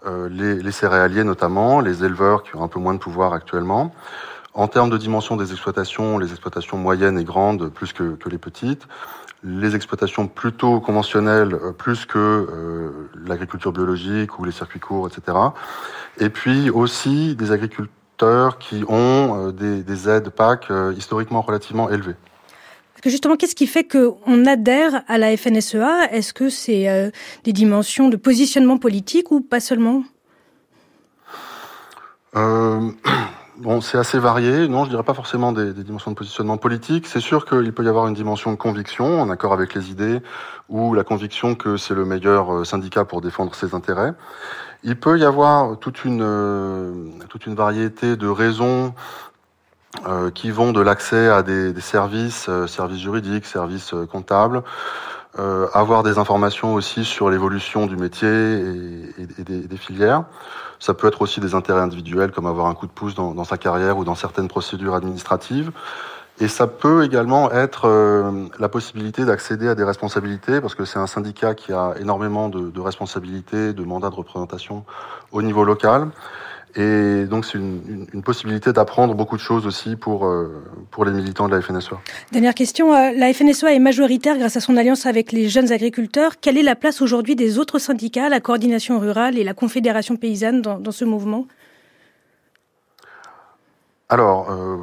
les, 0.06 0.56
les, 0.56 0.72
céréaliers 0.72 1.24
notamment, 1.24 1.80
les 1.80 2.02
éleveurs 2.04 2.42
qui 2.42 2.56
ont 2.56 2.62
un 2.62 2.68
peu 2.68 2.80
moins 2.80 2.94
de 2.94 2.98
pouvoir 2.98 3.32
actuellement. 3.34 3.94
En 4.58 4.66
termes 4.66 4.90
de 4.90 4.99
dimension 4.99 5.37
des 5.37 5.52
exploitations, 5.52 6.19
les 6.19 6.31
exploitations 6.32 6.76
moyennes 6.76 7.16
et 7.16 7.22
grandes 7.22 7.69
plus 7.69 7.93
que, 7.93 8.16
que 8.16 8.28
les 8.28 8.38
petites, 8.38 8.88
les 9.44 9.76
exploitations 9.76 10.26
plutôt 10.26 10.81
conventionnelles 10.81 11.55
euh, 11.55 11.70
plus 11.70 12.06
que 12.06 12.19
euh, 12.19 13.08
l'agriculture 13.25 13.70
biologique 13.70 14.37
ou 14.37 14.44
les 14.44 14.50
circuits 14.50 14.81
courts, 14.81 15.06
etc. 15.06 15.38
Et 16.19 16.28
puis 16.28 16.70
aussi 16.70 17.37
des 17.37 17.52
agriculteurs 17.52 18.58
qui 18.58 18.82
ont 18.88 19.46
euh, 19.46 19.52
des, 19.52 19.84
des, 19.84 20.08
aides 20.08 20.31
PAC 20.31 20.72
historiquement 20.96 21.43
relativement 21.43 21.88
élevées. 21.88 22.16
Parce 22.94 23.02
que 23.02 23.11
justement, 23.11 23.37
qu'est-ce 23.37 23.54
qui 23.54 23.69
fait 23.69 23.84
qu'on 23.84 24.44
adhère 24.44 25.04
à 25.06 25.19
la 25.19 25.37
FNSEA 25.37 26.11
Est-ce 26.11 26.32
que 26.34 26.50
c'est 26.50 27.12
des 27.44 27.52
dimensions 27.52 28.08
de 28.08 28.16
positionnement 28.16 28.76
politique 28.76 29.31
ou 29.31 29.40
pas 29.40 29.61
seulement? 29.61 30.02
Bon, 33.60 33.81
c'est 33.81 33.99
assez 33.99 34.20
varié. 34.20 34.69
Non, 34.69 34.84
je 34.84 34.90
dirais 34.90 35.02
pas 35.02 35.14
forcément 35.14 35.50
des, 35.50 35.72
dimensions 35.72 36.12
de 36.12 36.16
positionnement 36.16 36.58
politique. 36.58 37.08
C'est 37.08 37.19
sûr 37.19 37.44
qu'il 37.44 37.72
peut 37.72 37.82
y 37.82 37.88
avoir 37.88 38.06
une 38.06 38.14
dimension 38.14 38.52
de 38.52 38.56
conviction, 38.56 39.20
en 39.20 39.31
accord 39.31 39.52
avec 39.52 39.75
les 39.75 39.90
idées, 39.90 40.20
ou 40.69 40.94
la 40.94 41.02
conviction 41.02 41.56
que 41.56 41.76
c'est 41.76 41.94
le 41.94 42.05
meilleur 42.05 42.55
euh, 42.55 42.64
syndicat 42.64 43.05
pour 43.05 43.20
défendre 43.20 43.52
ses 43.56 43.75
intérêts. 43.75 44.12
Il 44.84 44.94
peut 44.94 45.19
y 45.19 45.25
avoir 45.25 45.76
toute 45.80 46.04
une 46.04 46.23
euh, 46.23 46.92
variété 47.49 48.14
de 48.14 48.28
raisons 48.28 48.94
euh, 50.06 50.30
qui 50.30 50.52
vont 50.52 50.71
de 50.71 50.80
l'accès 50.80 51.28
à 51.28 51.42
des 51.42 51.80
services, 51.80 52.49
services 52.68 53.00
juridiques, 53.00 53.44
services 53.44 53.92
comptables, 54.09 54.62
avoir 55.37 56.02
des 56.02 56.18
informations 56.18 56.75
aussi 56.75 57.04
sur 57.04 57.30
l'évolution 57.30 57.87
du 57.87 57.97
métier 57.97 58.28
et, 58.28 59.44
des, 59.44 59.76
filières. 59.76 60.25
Ça 60.80 60.94
peut 60.94 61.06
être 61.06 61.23
aussi 61.23 61.38
des 61.40 61.54
intérêts 61.54 61.80
individuels, 61.80 62.32
comme 62.32 62.47
avoir 62.47 62.66
un 62.66 62.75
coup 62.75 62.87
de 62.87 62.92
pouce 62.92 63.14
dans, 63.14 63.44
sa 63.44 63.56
carrière 63.56 63.99
ou 63.99 64.04
dans 64.04 64.14
certaines 64.14 64.49
procédures 64.49 64.94
administratives. 64.94 65.70
Et 66.40 66.49
ça 66.49 66.66
peut 66.66 67.04
également 67.04 67.50
être 67.50 67.87
euh, 67.87 68.47
la 68.61 68.68
possibilité 68.68 69.25
d'accéder 69.25 69.68
à 69.68 69.75
des 69.75 69.82
responsabilités, 69.82 70.61
parce 70.61 70.75
que 70.76 70.85
c'est 70.85 70.99
un 70.99 71.08
syndicat 71.08 71.54
qui 71.54 71.73
a 71.73 71.94
énormément 72.00 72.49
de 72.49 72.80
responsabilités, 72.80 73.73
de 73.73 73.82
mandats 73.82 74.11
de 74.11 74.14
représentation 74.14 74.85
au 75.32 75.42
niveau 75.42 75.64
local. 75.64 76.11
Et 76.76 77.25
donc 77.25 77.44
c'est 77.44 77.56
une, 77.56 78.06
une, 78.12 78.22
possibilité 78.22 78.72
d'apprendre 78.72 79.14
beaucoup 79.14 79.37
de 79.37 79.40
choses 79.40 79.66
aussi 79.66 79.96
pour, 79.96 80.26
euh, 80.26 80.62
pour 80.90 81.04
les 81.04 81.12
militants 81.12 81.48
de 81.48 81.56
la 81.56 81.62
FNSEA. 81.62 81.98
Dernière 82.30 82.54
question, 82.54 82.92
euh, 82.92 83.10
la 83.16 83.32
FNSEA 83.32 83.75
est 83.75 83.78
majoritaire 83.78 84.37
grâce 84.37 84.56
à 84.56 84.60
son 84.60 84.76
alliance 84.76 85.06
avec 85.06 85.32
les 85.32 85.48
jeunes 85.48 85.72
agriculteurs. 85.72 86.40
Quelle 86.40 86.58
est 86.58 86.62
la 86.62 86.76
place 86.76 87.00
aujourd'hui 87.00 87.37
des 87.37 87.58
autres 87.58 87.78
syndicats, 87.78 88.28
la 88.28 88.40
coordination 88.40 88.98
rurale 88.98 89.38
et 89.38 89.44
la 89.44 89.54
confédération 89.54 90.16
paysanne 90.16 90.60
dans, 90.60 90.78
dans 90.78 90.92
ce 90.92 91.06
mouvement? 91.06 91.46
Alors, 94.10 94.50
euh, 94.50 94.76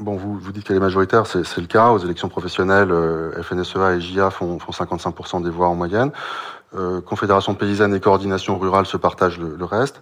bon, 0.00 0.16
vous, 0.16 0.38
vous 0.38 0.52
dites 0.52 0.64
qu'elle 0.64 0.76
est 0.76 0.80
majoritaire, 0.80 1.26
c'est 1.26 1.58
le 1.58 1.66
cas. 1.66 1.90
Aux 1.90 1.98
élections 1.98 2.28
professionnelles, 2.28 2.92
FNSEA 3.42 3.94
et 3.94 4.00
JA 4.00 4.30
font, 4.30 4.58
font 4.58 4.72
55% 4.72 5.42
des 5.42 5.50
voix 5.50 5.68
en 5.68 5.76
moyenne. 5.76 6.10
Euh, 6.76 7.00
Confédération 7.00 7.54
paysanne 7.54 7.94
et 7.94 8.00
coordination 8.00 8.56
rurale 8.56 8.86
se 8.86 8.96
partagent 8.96 9.40
le, 9.40 9.64
reste. 9.64 10.00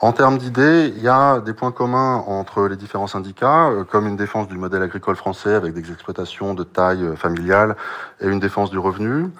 En 0.00 0.12
termes 0.12 0.36
d'idées, 0.36 0.92
il 0.94 1.02
y 1.02 1.08
a 1.08 1.40
des 1.40 1.54
points 1.54 1.72
communs 1.72 2.16
entre 2.26 2.68
les 2.68 2.76
différents 2.76 3.06
syndicats, 3.06 3.68
euh, 3.68 3.84
comme 3.84 4.06
une 4.06 4.16
défense 4.16 4.46
du 4.46 4.58
modèle 4.58 4.82
agricole 4.82 5.16
français 5.16 5.54
avec 5.54 5.72
des 5.72 5.90
exploitations 5.90 6.52
de 6.52 6.64
taille 6.64 7.02
euh, 7.02 7.16
familiale 7.16 7.76
et 8.20 8.28
une 8.28 8.40
défense 8.40 8.70
du 8.70 8.78
revenu. 8.78 9.30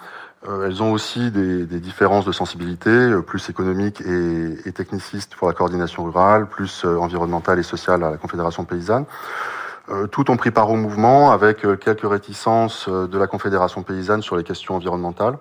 elles 0.64 0.83
ont 0.83 0.93
aussi 0.93 1.31
des, 1.31 1.67
des, 1.67 1.79
différences 1.79 2.25
de 2.25 2.33
sensibilité, 2.33 2.91
plus 3.26 3.49
économiques 3.50 4.00
et, 4.00 4.69
et, 4.69 4.73
technicistes 4.73 5.37
pour 5.37 5.47
la 5.47 5.55
coordination 5.55 6.05
rurale, 6.05 6.47
plus 6.47 6.85
environnementale 6.85 7.59
et 7.61 7.62
sociale 7.62 8.02
à 8.02 8.11
la 8.11 8.17
Confédération 8.17 8.64
paysanne. 8.64 9.05
tout 10.11 10.33
ont 10.33 10.37
pris 10.37 10.50
part 10.50 10.69
au 10.69 10.75
mouvement 10.75 11.31
avec 11.31 11.59
quelques 11.79 12.11
réticences 12.11 12.88
de 12.88 13.19
la 13.19 13.29
Confédération 13.29 13.85
paysanne 13.85 14.23
sur 14.23 14.37
les 14.37 14.43
questions 14.43 14.75
environnementales. 14.75 15.38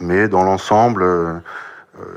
Mais 0.00 0.28
dans 0.28 0.44
l'ensemble, 0.44 1.42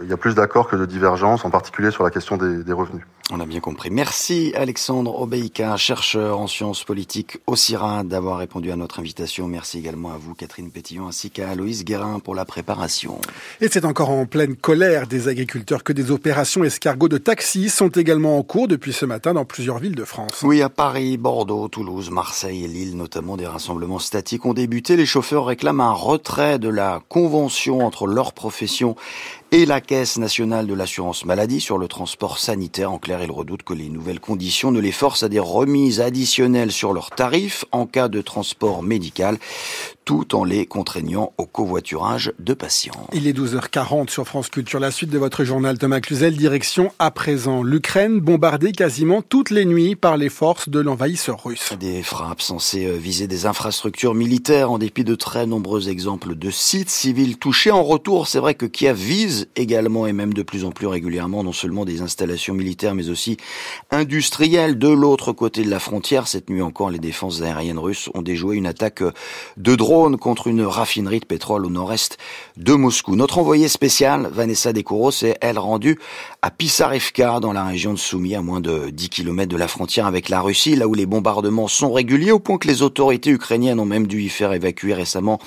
il 0.03 0.09
y 0.09 0.13
a 0.13 0.17
plus 0.17 0.35
d'accords 0.35 0.67
que 0.67 0.75
de 0.75 0.85
divergences, 0.85 1.45
en 1.45 1.49
particulier 1.49 1.91
sur 1.91 2.03
la 2.03 2.09
question 2.09 2.37
des 2.37 2.73
revenus. 2.73 3.03
On 3.33 3.39
a 3.39 3.45
bien 3.45 3.61
compris. 3.61 3.89
Merci 3.89 4.51
Alexandre 4.57 5.17
Obeïka, 5.21 5.77
chercheur 5.77 6.41
en 6.41 6.47
sciences 6.47 6.83
politiques 6.83 7.37
au 7.47 7.55
CIRA, 7.55 8.03
d'avoir 8.03 8.39
répondu 8.39 8.71
à 8.73 8.75
notre 8.75 8.99
invitation. 8.99 9.47
Merci 9.47 9.77
également 9.77 10.11
à 10.11 10.17
vous, 10.17 10.33
Catherine 10.33 10.69
Pétillon, 10.69 11.07
ainsi 11.07 11.31
qu'à 11.31 11.49
Aloïse 11.49 11.85
Guérin 11.85 12.19
pour 12.19 12.35
la 12.35 12.43
préparation. 12.43 13.21
Et 13.61 13.69
c'est 13.69 13.85
encore 13.85 14.09
en 14.09 14.25
pleine 14.25 14.57
colère 14.57 15.07
des 15.07 15.29
agriculteurs 15.29 15.85
que 15.85 15.93
des 15.93 16.11
opérations 16.11 16.65
escargots 16.65 17.07
de 17.07 17.17
taxis 17.17 17.69
sont 17.69 17.87
également 17.87 18.37
en 18.37 18.43
cours 18.43 18.67
depuis 18.67 18.91
ce 18.91 19.05
matin 19.05 19.33
dans 19.33 19.45
plusieurs 19.45 19.79
villes 19.79 19.95
de 19.95 20.03
France. 20.03 20.41
Oui, 20.43 20.61
à 20.61 20.67
Paris, 20.67 21.15
Bordeaux, 21.15 21.69
Toulouse, 21.69 22.09
Marseille 22.09 22.65
et 22.65 22.67
Lille, 22.67 22.97
notamment 22.97 23.37
des 23.37 23.47
rassemblements 23.47 23.99
statiques 23.99 24.45
ont 24.45 24.53
débuté. 24.53 24.97
Les 24.97 25.05
chauffeurs 25.05 25.45
réclament 25.45 25.79
un 25.79 25.93
retrait 25.93 26.59
de 26.59 26.67
la 26.67 27.01
convention 27.07 27.85
entre 27.85 28.07
leur 28.07 28.33
profession 28.33 28.97
et 29.53 29.65
la 29.65 29.81
Caisse 29.81 30.17
nationale 30.17 30.65
de 30.65 30.73
l'assurance 30.73 31.25
maladie 31.25 31.59
sur 31.59 31.77
le 31.77 31.89
transport 31.89 32.39
sanitaire. 32.39 32.91
En 32.91 32.99
clair, 32.99 33.21
ils 33.21 33.31
redoutent 33.31 33.63
que 33.63 33.73
les 33.73 33.89
nouvelles 33.89 34.21
conditions 34.21 34.71
ne 34.71 34.79
les 34.79 34.93
forcent 34.93 35.23
à 35.23 35.29
des 35.29 35.39
remises 35.39 35.99
additionnelles 35.99 36.71
sur 36.71 36.93
leurs 36.93 37.09
tarifs 37.09 37.65
en 37.73 37.85
cas 37.85 38.07
de 38.07 38.21
transport 38.21 38.81
médical 38.81 39.37
tout 40.05 40.35
en 40.35 40.43
les 40.43 40.65
contraignant 40.65 41.33
au 41.37 41.45
covoiturage 41.45 42.33
de 42.39 42.53
patients. 42.53 43.07
Il 43.13 43.27
est 43.27 43.37
12h40 43.37 44.09
sur 44.09 44.27
France 44.27 44.49
Culture. 44.49 44.79
La 44.79 44.91
suite 44.91 45.09
de 45.09 45.17
votre 45.17 45.43
journal 45.43 45.77
Thomas 45.77 45.99
Cluzel, 45.99 46.35
direction 46.35 46.91
à 46.97 47.11
présent 47.11 47.61
l'Ukraine, 47.61 48.19
bombardée 48.19 48.71
quasiment 48.71 49.21
toutes 49.21 49.51
les 49.51 49.65
nuits 49.65 49.95
par 49.95 50.17
les 50.17 50.29
forces 50.29 50.69
de 50.69 50.79
l'envahisseur 50.79 51.43
russe. 51.43 51.73
Des 51.79 52.01
frappes 52.01 52.41
censées 52.41 52.87
euh, 52.87 52.97
viser 52.97 53.27
des 53.27 53.45
infrastructures 53.45 54.15
militaires 54.15 54.71
en 54.71 54.79
dépit 54.79 55.03
de 55.03 55.15
très 55.15 55.45
nombreux 55.45 55.89
exemples 55.89 56.35
de 56.35 56.49
sites 56.49 56.89
civils 56.89 57.37
touchés. 57.37 57.71
En 57.71 57.83
retour, 57.83 58.27
c'est 58.27 58.39
vrai 58.39 58.55
que 58.55 58.65
Kiev 58.65 58.97
vise 58.97 59.49
également 59.55 60.07
et 60.07 60.13
même 60.13 60.33
de 60.33 60.43
plus 60.43 60.65
en 60.65 60.71
plus 60.71 60.87
régulièrement 60.87 61.43
non 61.43 61.53
seulement 61.53 61.85
des 61.85 62.01
installations 62.01 62.53
militaires 62.53 62.95
mais 62.95 63.09
aussi 63.09 63.37
industrielles 63.91 64.77
de 64.77 64.89
l'autre 64.89 65.31
côté 65.31 65.63
de 65.63 65.69
la 65.69 65.79
frontière. 65.79 66.27
Cette 66.27 66.49
nuit 66.49 66.61
encore, 66.61 66.89
les 66.89 66.99
défenses 66.99 67.41
aériennes 67.41 67.79
russes 67.79 68.09
ont 68.13 68.21
déjoué 68.21 68.57
une 68.57 68.67
attaque 68.67 69.03
de 69.57 69.75
drones 69.75 69.90
contre 69.91 70.47
une 70.47 70.61
raffinerie 70.61 71.19
de 71.19 71.25
pétrole 71.25 71.65
au 71.65 71.69
nord-est 71.69 72.17
de 72.55 72.73
Moscou. 72.73 73.17
Notre 73.17 73.39
envoyée 73.39 73.67
spéciale, 73.67 74.29
Vanessa 74.31 74.71
Dekouros, 74.71 75.11
est 75.23 75.37
elle 75.41 75.59
rendue 75.59 75.99
à 76.41 76.49
Pisarevka, 76.49 77.41
dans 77.41 77.51
la 77.51 77.65
région 77.65 77.91
de 77.91 77.97
Soumy, 77.99 78.33
à 78.35 78.41
moins 78.41 78.61
de 78.61 78.89
10 78.89 79.09
km 79.09 79.51
de 79.51 79.57
la 79.57 79.67
frontière 79.67 80.05
avec 80.05 80.29
la 80.29 80.39
Russie, 80.39 80.77
là 80.77 80.87
où 80.87 80.93
les 80.93 81.05
bombardements 81.05 81.67
sont 81.67 81.91
réguliers, 81.91 82.31
au 82.31 82.39
point 82.39 82.57
que 82.57 82.69
les 82.69 82.83
autorités 82.83 83.31
ukrainiennes 83.31 83.81
ont 83.81 83.85
même 83.85 84.07
dû 84.07 84.21
y 84.21 84.29
faire 84.29 84.53
évacuer 84.53 84.93
récemment 84.93 85.39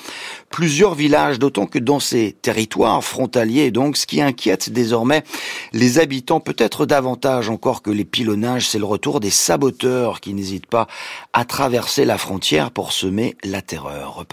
plusieurs 0.50 0.94
villages, 0.94 1.38
d'autant 1.38 1.64
que 1.64 1.78
dans 1.78 1.98
ces 1.98 2.32
territoires 2.32 3.02
frontaliers, 3.02 3.70
donc, 3.70 3.96
ce 3.96 4.06
qui 4.06 4.20
inquiète 4.20 4.68
désormais 4.68 5.24
les 5.72 5.98
habitants, 5.98 6.40
peut-être 6.40 6.84
davantage 6.84 7.48
encore 7.48 7.80
que 7.80 7.90
les 7.90 8.04
pilonnages, 8.04 8.68
c'est 8.68 8.78
le 8.78 8.84
retour 8.84 9.20
des 9.20 9.30
saboteurs 9.30 10.20
qui 10.20 10.34
n'hésitent 10.34 10.66
pas 10.66 10.86
à 11.32 11.46
traverser 11.46 12.04
la 12.04 12.18
frontière 12.18 12.72
pour 12.72 12.92
semer 12.92 13.36
la 13.42 13.62
terreur. 13.62 14.26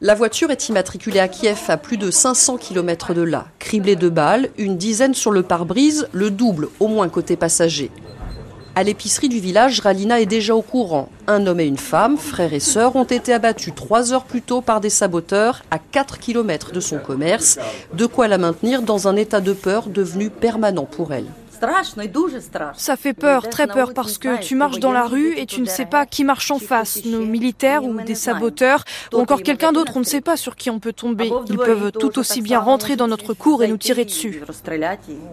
La 0.00 0.14
voiture 0.14 0.50
est 0.50 0.68
immatriculée 0.68 1.20
à 1.20 1.28
Kiev 1.28 1.60
à 1.68 1.76
plus 1.76 1.96
de 1.96 2.10
500 2.10 2.56
km 2.56 3.14
de 3.14 3.22
là. 3.22 3.46
Criblée 3.60 3.94
de 3.94 4.08
balles, 4.08 4.50
une 4.58 4.76
dizaine 4.76 5.14
sur 5.14 5.30
le 5.30 5.44
pare-brise, 5.44 6.08
le 6.12 6.30
double 6.30 6.68
au 6.80 6.88
moins 6.88 7.08
côté 7.08 7.36
passager. 7.36 7.90
À 8.74 8.82
l'épicerie 8.82 9.28
du 9.28 9.38
village, 9.38 9.80
Ralina 9.80 10.20
est 10.20 10.26
déjà 10.26 10.56
au 10.56 10.62
courant. 10.62 11.10
Un 11.26 11.46
homme 11.46 11.60
et 11.60 11.66
une 11.66 11.76
femme, 11.76 12.16
frères 12.16 12.54
et 12.54 12.58
sœurs, 12.58 12.96
ont 12.96 13.04
été 13.04 13.34
abattus 13.34 13.74
trois 13.76 14.14
heures 14.14 14.24
plus 14.24 14.40
tôt 14.40 14.62
par 14.62 14.80
des 14.80 14.88
saboteurs 14.88 15.62
à 15.70 15.78
4 15.78 16.18
km 16.18 16.72
de 16.72 16.80
son 16.80 16.98
commerce, 16.98 17.58
de 17.92 18.06
quoi 18.06 18.28
la 18.28 18.38
maintenir 18.38 18.80
dans 18.80 19.08
un 19.08 19.16
état 19.16 19.40
de 19.42 19.52
peur 19.52 19.88
devenu 19.88 20.30
permanent 20.30 20.86
pour 20.86 21.12
elle. 21.12 21.26
Ça 22.74 22.96
fait 22.96 23.12
peur, 23.12 23.48
très 23.48 23.66
peur, 23.66 23.94
parce 23.94 24.18
que 24.18 24.40
tu 24.40 24.56
marches 24.56 24.80
dans 24.80 24.92
la 24.92 25.04
rue 25.04 25.34
et 25.36 25.46
tu 25.46 25.60
ne 25.60 25.66
sais 25.66 25.86
pas 25.86 26.06
qui 26.06 26.24
marche 26.24 26.50
en 26.50 26.58
face, 26.58 27.04
nos 27.04 27.24
militaires 27.24 27.84
ou 27.84 28.00
des 28.00 28.14
saboteurs, 28.14 28.84
ou 29.12 29.18
encore 29.18 29.42
quelqu'un 29.42 29.72
d'autre, 29.72 29.92
on 29.96 30.00
ne 30.00 30.04
sait 30.04 30.20
pas 30.20 30.36
sur 30.36 30.56
qui 30.56 30.70
on 30.70 30.80
peut 30.80 30.92
tomber. 30.92 31.30
Ils 31.48 31.56
peuvent 31.56 31.92
tout 31.92 32.18
aussi 32.18 32.42
bien 32.42 32.58
rentrer 32.58 32.96
dans 32.96 33.06
notre 33.08 33.34
cour 33.34 33.62
et 33.62 33.68
nous 33.68 33.76
tirer 33.76 34.04
dessus. 34.04 34.42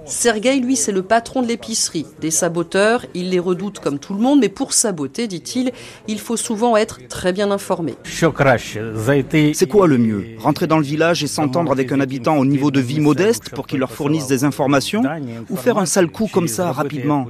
Sergueï, 0.05 0.59
lui, 0.59 0.75
c'est 0.75 0.91
le 0.91 1.01
patron 1.03 1.41
de 1.41 1.47
l'épicerie. 1.47 2.05
Des 2.21 2.31
saboteurs, 2.31 3.05
il 3.13 3.29
les 3.29 3.39
redoute 3.39 3.79
comme 3.79 3.97
tout 3.99 4.13
le 4.13 4.19
monde, 4.19 4.39
mais 4.39 4.49
pour 4.49 4.73
saboter, 4.73 5.27
dit-il, 5.27 5.71
il 6.07 6.19
faut 6.19 6.37
souvent 6.37 6.77
être 6.77 6.99
très 7.07 7.33
bien 7.33 7.49
informé. 7.51 7.95
C'est 8.03 9.67
quoi 9.67 9.87
le 9.87 9.97
mieux? 9.97 10.25
Rentrer 10.39 10.67
dans 10.67 10.77
le 10.77 10.83
village 10.83 11.23
et 11.23 11.27
s'entendre 11.27 11.71
avec 11.71 11.91
un 11.91 11.99
habitant 11.99 12.37
au 12.37 12.45
niveau 12.45 12.69
de 12.71 12.79
vie 12.79 12.99
modeste 12.99 13.49
pour 13.49 13.65
qu'il 13.67 13.79
leur 13.79 13.91
fournisse 13.91 14.27
des 14.27 14.43
informations? 14.43 15.01
Ou 15.49 15.55
faire 15.55 15.77
un 15.77 15.85
sale 15.85 16.09
coup 16.09 16.18
comme 16.27 16.47
ça 16.47 16.71
rapidement. 16.71 17.27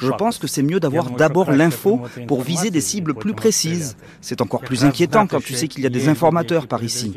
Je 0.00 0.10
pense 0.10 0.38
que 0.38 0.46
c'est 0.46 0.62
mieux 0.62 0.80
d'avoir 0.80 1.10
d'abord 1.10 1.50
l'info 1.50 2.00
pour 2.26 2.42
viser 2.42 2.70
des 2.70 2.80
cibles 2.80 3.14
plus 3.14 3.34
précises. 3.34 3.96
C'est 4.20 4.40
encore 4.40 4.60
plus 4.60 4.84
inquiétant 4.84 5.26
quand 5.26 5.40
tu 5.40 5.54
sais 5.54 5.68
qu'il 5.68 5.82
y 5.82 5.86
a 5.86 5.90
des 5.90 6.08
informateurs 6.08 6.66
par 6.66 6.82
ici. 6.82 7.12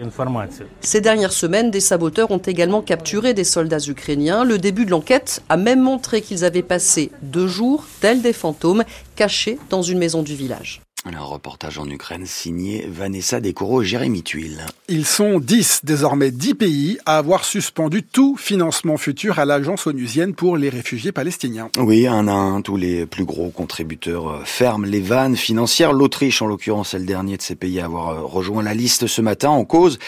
Ces 0.81 1.01
dernières 1.01 1.31
semaines, 1.31 1.71
des 1.71 1.79
saboteurs 1.79 2.31
ont 2.31 2.37
également 2.37 2.81
capturé 2.81 3.33
des 3.33 3.45
soldats 3.45 3.79
ukrainiens. 3.87 4.43
Le 4.43 4.57
début 4.57 4.85
de 4.85 4.91
l'enquête 4.91 5.41
a 5.49 5.57
même 5.57 5.81
montré 5.81 6.21
qu'ils 6.21 6.43
avaient 6.43 6.61
passé 6.61 7.11
deux 7.21 7.47
jours, 7.47 7.85
tels 8.01 8.21
des 8.21 8.33
fantômes, 8.33 8.83
cachés 9.15 9.57
dans 9.69 9.81
une 9.81 9.99
maison 9.99 10.23
du 10.23 10.35
village. 10.35 10.82
Un 11.05 11.19
reportage 11.19 11.77
en 11.77 11.89
Ukraine 11.89 12.25
signé 12.25 12.87
Vanessa 12.89 13.41
Descoro 13.41 13.81
et 13.81 13.85
Jérémy 13.85 14.23
Tuile. 14.23 14.65
Ils 14.87 15.05
sont 15.05 15.39
10, 15.39 15.81
désormais 15.83 16.31
10 16.31 16.53
pays, 16.55 16.97
à 17.05 17.17
avoir 17.17 17.43
suspendu 17.43 18.03
tout 18.03 18.37
financement 18.37 18.95
futur 18.95 19.37
à 19.37 19.45
l'agence 19.45 19.85
onusienne 19.85 20.33
pour 20.33 20.55
les 20.55 20.69
réfugiés 20.69 21.11
palestiniens. 21.11 21.69
Oui, 21.77 22.07
un 22.07 22.27
à 22.29 22.31
un, 22.31 22.61
tous 22.61 22.77
les 22.77 23.05
plus 23.05 23.25
gros 23.25 23.49
contributeurs 23.49 24.29
euh, 24.29 24.41
ferment 24.45 24.85
les 24.85 25.01
vannes 25.01 25.35
financières. 25.35 25.91
L'Autriche, 25.91 26.41
en 26.41 26.47
l'occurrence, 26.47 26.93
est 26.93 26.99
le 26.99 27.05
dernier 27.05 27.35
de 27.35 27.41
ces 27.41 27.55
pays 27.55 27.81
à 27.81 27.85
avoir 27.85 28.09
euh, 28.09 28.21
rejoint 28.21 28.63
la 28.63 28.73
liste 28.73 29.05
ce 29.05 29.21
matin 29.21 29.49
en 29.49 29.65
cause 29.65 29.99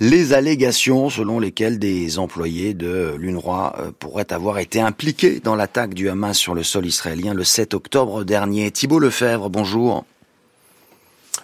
les 0.00 0.34
allégations 0.34 1.08
selon 1.08 1.40
lesquelles 1.40 1.78
des 1.78 2.18
employés 2.18 2.74
de 2.74 3.14
l'UNRWA 3.18 3.76
euh, 3.78 3.90
pourraient 3.98 4.32
avoir 4.32 4.58
été 4.58 4.80
impliqués 4.80 5.40
dans 5.40 5.54
l'attaque 5.54 5.94
du 5.94 6.08
Hamas 6.10 6.36
sur 6.36 6.54
le 6.54 6.62
sol 6.62 6.86
israélien 6.86 7.32
le 7.32 7.44
7 7.44 7.74
octobre 7.74 8.24
dernier. 8.24 8.70
Thibault 8.70 8.98
Lefebvre, 8.98 9.48
bonjour. 9.48 10.04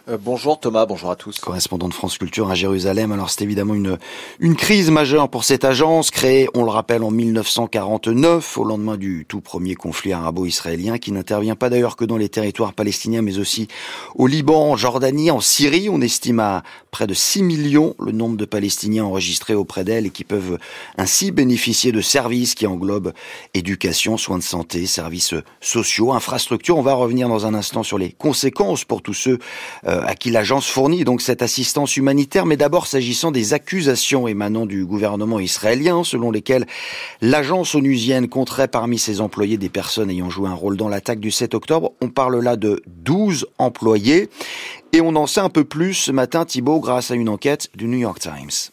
Euh, 0.08 0.16
bonjour 0.18 0.58
Thomas, 0.58 0.86
bonjour 0.86 1.10
à 1.10 1.16
tous. 1.16 1.38
Correspondant 1.38 1.88
de 1.88 1.92
France 1.92 2.16
Culture 2.16 2.50
à 2.50 2.54
Jérusalem. 2.54 3.12
Alors 3.12 3.28
c'est 3.28 3.42
évidemment 3.42 3.74
une, 3.74 3.98
une 4.38 4.56
crise 4.56 4.90
majeure 4.90 5.28
pour 5.28 5.44
cette 5.44 5.64
agence, 5.64 6.10
créée, 6.10 6.48
on 6.54 6.64
le 6.64 6.70
rappelle, 6.70 7.02
en 7.02 7.10
1949, 7.10 8.56
au 8.56 8.64
lendemain 8.64 8.96
du 8.96 9.26
tout 9.28 9.40
premier 9.40 9.74
conflit 9.74 10.12
arabo-israélien, 10.12 10.98
qui 10.98 11.12
n'intervient 11.12 11.56
pas 11.56 11.68
d'ailleurs 11.68 11.96
que 11.96 12.06
dans 12.06 12.16
les 12.16 12.30
territoires 12.30 12.72
palestiniens, 12.72 13.20
mais 13.20 13.38
aussi 13.38 13.68
au 14.14 14.26
Liban, 14.26 14.70
en 14.70 14.76
Jordanie, 14.76 15.30
en 15.30 15.40
Syrie. 15.40 15.88
On 15.90 16.00
estime 16.00 16.40
à 16.40 16.62
près 16.90 17.06
de 17.06 17.14
6 17.14 17.42
millions 17.42 17.94
le 17.98 18.12
nombre 18.12 18.36
de 18.36 18.46
Palestiniens 18.46 19.04
enregistrés 19.04 19.54
auprès 19.54 19.84
d'elle 19.84 20.06
et 20.06 20.10
qui 20.10 20.24
peuvent 20.24 20.58
ainsi 20.96 21.32
bénéficier 21.32 21.92
de 21.92 22.00
services 22.00 22.54
qui 22.54 22.66
englobent 22.66 23.12
éducation, 23.52 24.16
soins 24.16 24.38
de 24.38 24.42
santé, 24.42 24.86
services 24.86 25.34
sociaux, 25.60 26.12
infrastructures. 26.12 26.78
On 26.78 26.82
va 26.82 26.94
revenir 26.94 27.28
dans 27.28 27.44
un 27.44 27.52
instant 27.52 27.82
sur 27.82 27.98
les 27.98 28.12
conséquences 28.12 28.84
pour 28.84 29.02
tous 29.02 29.14
ceux 29.14 29.38
euh, 29.86 29.97
euh, 29.98 30.06
à 30.06 30.14
qui 30.14 30.30
l'agence 30.30 30.68
fournit 30.68 31.04
donc 31.04 31.20
cette 31.20 31.42
assistance 31.42 31.96
humanitaire, 31.96 32.46
mais 32.46 32.56
d'abord 32.56 32.86
s'agissant 32.86 33.30
des 33.30 33.54
accusations 33.54 34.28
émanant 34.28 34.66
du 34.66 34.84
gouvernement 34.84 35.40
israélien, 35.40 36.04
selon 36.04 36.30
lesquelles 36.30 36.66
l'agence 37.20 37.74
onusienne 37.74 38.28
compterait 38.28 38.68
parmi 38.68 38.98
ses 38.98 39.20
employés 39.20 39.56
des 39.56 39.68
personnes 39.68 40.10
ayant 40.10 40.30
joué 40.30 40.48
un 40.48 40.54
rôle 40.54 40.76
dans 40.76 40.88
l'attaque 40.88 41.20
du 41.20 41.30
7 41.30 41.54
octobre. 41.54 41.92
On 42.00 42.08
parle 42.08 42.40
là 42.40 42.56
de 42.56 42.82
12 42.86 43.46
employés, 43.58 44.28
et 44.92 45.00
on 45.00 45.14
en 45.16 45.26
sait 45.26 45.40
un 45.40 45.50
peu 45.50 45.64
plus 45.64 45.94
ce 45.94 46.12
matin, 46.12 46.44
Thibault, 46.44 46.80
grâce 46.80 47.10
à 47.10 47.14
une 47.14 47.28
enquête 47.28 47.68
du 47.74 47.86
New 47.86 47.98
York 47.98 48.20
Times 48.20 48.72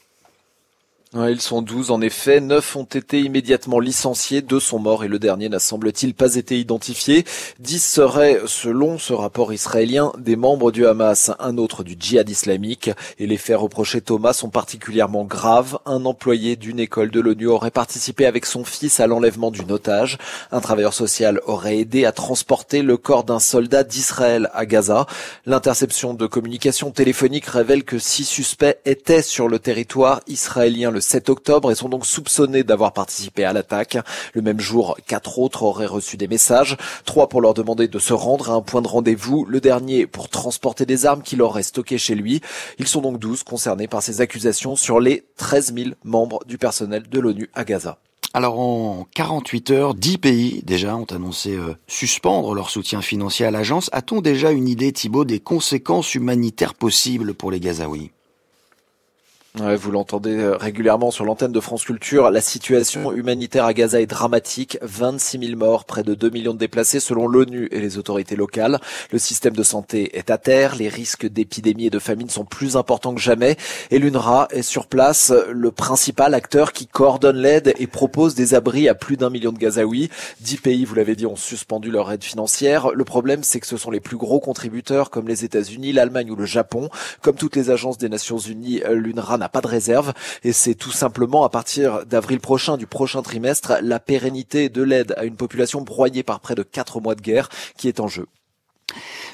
ils 1.24 1.39
sont 1.39 1.62
douze 1.62 1.91
en 1.91 2.01
effet, 2.01 2.41
neuf 2.41 2.75
ont 2.75 2.84
été 2.84 3.22
immédiatement 3.22 3.79
licenciés, 3.79 4.41
deux 4.41 4.60
sont 4.60 4.79
morts 4.79 5.05
et 5.05 5.07
le 5.07 5.17
dernier 5.17 5.48
n'a 5.48 5.60
semble-t-il 5.60 6.13
pas 6.13 6.36
été 6.36 6.60
identifié. 6.60 7.24
Dix 7.60 7.79
seraient, 7.84 8.41
selon 8.48 8.98
ce 8.98 9.13
rapport 9.13 9.53
israélien, 9.53 10.12
des 10.17 10.36
membres 10.36 10.74
du 10.74 10.86
Hamas, 10.86 11.31
un 11.39 11.57
autre 11.57 11.86
du 11.86 11.95
djihad 11.98 12.29
islamique. 12.29 12.89
Et 13.17 13.27
les 13.27 13.38
faits 13.38 13.57
reprochés 13.57 14.01
Thomas 14.01 14.34
sont 14.34 14.50
particulièrement 14.50 15.24
graves. 15.24 15.79
Un 15.86 16.03
employé 16.03 16.57
d'une 16.57 16.81
école 16.81 17.12
de 17.12 17.22
l'ONU 17.22 17.48
aurait 17.48 17.72
participé 17.72 18.25
avec 18.25 18.45
son 18.45 18.65
fils 18.65 19.00
à 19.00 19.07
l'enlèvement 19.07 19.51
d'une 19.51 19.72
otage. 19.72 20.17
Un 20.51 20.60
travailleur 20.60 20.93
social 20.93 21.39
aurait 21.45 21.77
aidé 21.77 22.03
à 22.03 22.12
transporter 22.12 22.81
le 22.81 22.98
corps 22.98 23.24
d'un 23.24 23.39
soldat 23.39 23.86
d'Israël 23.86 24.50
à 24.53 24.65
Gaza. 24.65 25.05
L'interception 25.45 26.13
de 26.13 26.27
communications 26.27 26.91
téléphoniques 26.91 27.45
révèle 27.45 27.86
que 27.86 28.00
six 28.00 28.25
suspects 28.25 28.77
étaient 28.84 29.22
sur 29.22 29.48
le 29.48 29.60
territoire 29.60 30.19
israélien 30.27 30.91
le 30.91 31.05
7 31.06 31.30
octobre 31.30 31.72
et 31.72 31.76
sont 31.76 31.90
donc 31.90 32.06
soupçonnés 32.06 32.64
d'avoir 32.64 32.92
participé 32.92 33.46
à 33.46 33.54
l'attaque. 33.54 33.98
Le 34.34 34.42
même 34.42 34.60
jour, 34.60 34.98
quatre 35.08 35.40
autres 35.40 35.64
auraient 35.64 35.86
reçu 35.86 36.18
des 36.18 36.28
messages, 36.28 36.78
trois 37.06 37.30
pour 37.30 37.42
leur 37.42 37.54
demander 37.54 37.88
de 37.88 38.00
se 38.00 38.14
rendre 38.14 38.52
à 38.52 38.54
un 38.54 38.62
point 38.62 38.82
de 38.82 38.88
rendez-vous, 38.88 39.46
le 39.46 39.62
dernier 39.62 40.08
pour 40.08 40.30
transporter 40.30 40.86
des 40.86 41.06
armes 41.06 41.22
qu'il 41.22 41.42
aurait 41.42 41.64
stockées 41.64 41.98
chez 41.98 42.16
lui. 42.16 42.42
Ils 42.80 42.88
sont 42.88 43.02
donc 43.02 43.20
12 43.20 43.44
concernés 43.44 43.88
par 43.88 44.02
ces 44.02 44.22
accusations 44.22 44.76
sur 44.76 45.00
les 45.00 45.24
13 45.38 45.74
000 45.76 45.90
membres 46.04 46.44
du 46.46 46.58
personnel 46.58 47.04
de 47.10 47.20
l'ONU 47.20 47.50
à 47.54 47.64
Gaza. 47.64 47.98
Alors 48.34 48.60
en 48.60 49.08
48 49.14 49.72
heures, 49.72 49.96
10 49.96 50.18
pays 50.18 50.62
déjà 50.66 50.98
ont 50.98 51.06
annoncé 51.06 51.56
euh, 51.56 51.76
suspendre 51.88 52.54
leur 52.54 52.70
soutien 52.70 53.02
financier 53.02 53.46
à 53.46 53.52
l'agence. 53.52 53.90
A-t-on 53.94 54.20
déjà 54.20 54.52
une 54.52 54.68
idée, 54.68 54.92
Thibault, 54.92 55.24
des 55.24 55.40
conséquences 55.40 56.16
humanitaires 56.16 56.74
possibles 56.74 57.34
pour 57.34 57.50
les 57.50 57.62
Gazaouis? 57.62 58.12
Vous 59.58 59.92
l'entendez 59.92 60.38
euh, 60.38 60.58
régulièrement 60.58 61.12
sur 61.12 61.24
l'antenne 61.24 61.52
de 61.52 61.60
France 61.60 61.86
Culture. 61.86 62.30
La 62.30 62.42
situation 62.42 63.14
humanitaire 63.14 63.66
à 63.66 63.74
Gaza 63.74 64.02
est 64.02 64.06
dramatique. 64.06 64.78
26 64.82 65.48
000 65.48 65.58
morts, 65.58 65.86
près 65.86 66.04
de 66.04 66.14
2 66.14 66.30
millions 66.30 66.54
de 66.54 66.60
déplacés 66.60 67.00
selon 67.00 67.28
l'ONU 67.28 67.70
et 67.72 67.80
les 67.80 67.98
autorités 67.98 68.36
locales. 68.36 68.80
Le 69.12 69.18
système 69.18 69.56
de 69.56 69.64
santé 69.64 70.18
est 70.18 70.30
à 70.30 70.38
terre. 70.38 70.76
Les 70.76 70.90
risques 70.90 71.26
d'épidémie 71.26 71.86
et 71.86 71.90
de 71.90 72.00
famine 72.00 72.30
sont 72.30 72.44
plus 72.44 72.76
importants 72.76 73.16
que 73.16 73.22
jamais. 73.22 73.56
Et 73.92 74.00
l'UNRWA 74.00 74.50
est 74.52 74.62
sur 74.62 74.88
place, 74.88 75.32
le 75.50 75.72
principal 75.72 76.34
acteur 76.34 76.74
qui 76.74 76.88
coordonne 76.88 77.38
l'aide 77.38 77.74
et 77.80 77.88
propose 77.88 78.36
des 78.36 78.56
abris 78.56 78.90
à 78.90 78.96
plus 78.96 79.16
d'un 79.16 79.30
million 79.30 79.54
de 79.54 79.58
Gazaouis. 79.58 80.10
Dix 80.42 80.58
pays, 80.58 80.84
vous 80.84 80.96
l'avez 80.96 81.16
dit, 81.16 81.26
ont 81.26 81.38
suspendu 81.38 81.92
leur 81.92 82.12
aide 82.12 82.24
financière. 82.24 82.92
Le 82.92 83.06
problème, 83.06 83.44
c'est 83.44 83.62
que 83.62 83.68
ce 83.68 83.78
sont 83.78 83.92
les 83.92 84.02
plus 84.02 84.18
gros 84.18 84.42
contributeurs 84.42 85.10
comme 85.10 85.30
les 85.30 85.46
États-Unis, 85.46 85.94
l'Allemagne 85.94 86.30
ou 86.30 86.36
le 86.36 86.46
Japon. 86.46 86.90
Comme 87.22 87.36
toutes 87.36 87.56
les 87.56 87.70
agences 87.70 87.98
des 87.98 88.10
Nations 88.10 88.38
Unies, 88.38 88.82
l'UNRWA 88.90 89.45
pas 89.50 89.62
de 89.62 89.68
réserve 89.68 90.14
et 90.44 90.54
c'est 90.54 90.75
tout 90.75 90.92
simplement 90.92 91.44
à 91.44 91.50
partir 91.50 92.06
d'avril 92.06 92.40
prochain, 92.40 92.78
du 92.78 92.88
prochain 92.88 93.22
trimestre, 93.22 93.74
la 93.82 94.00
pérennité 94.00 94.70
de 94.70 94.82
l'aide 94.82 95.14
à 95.18 95.25
une 95.25 95.36
population 95.36 95.82
broyée 95.82 96.24
par 96.24 96.40
près 96.40 96.56
de 96.56 96.64
quatre 96.64 97.02
mois 97.02 97.16
de 97.16 97.22
guerre 97.22 97.50
qui 97.78 97.88
est 97.88 98.00
en 98.00 98.08
jeu. 98.08 98.28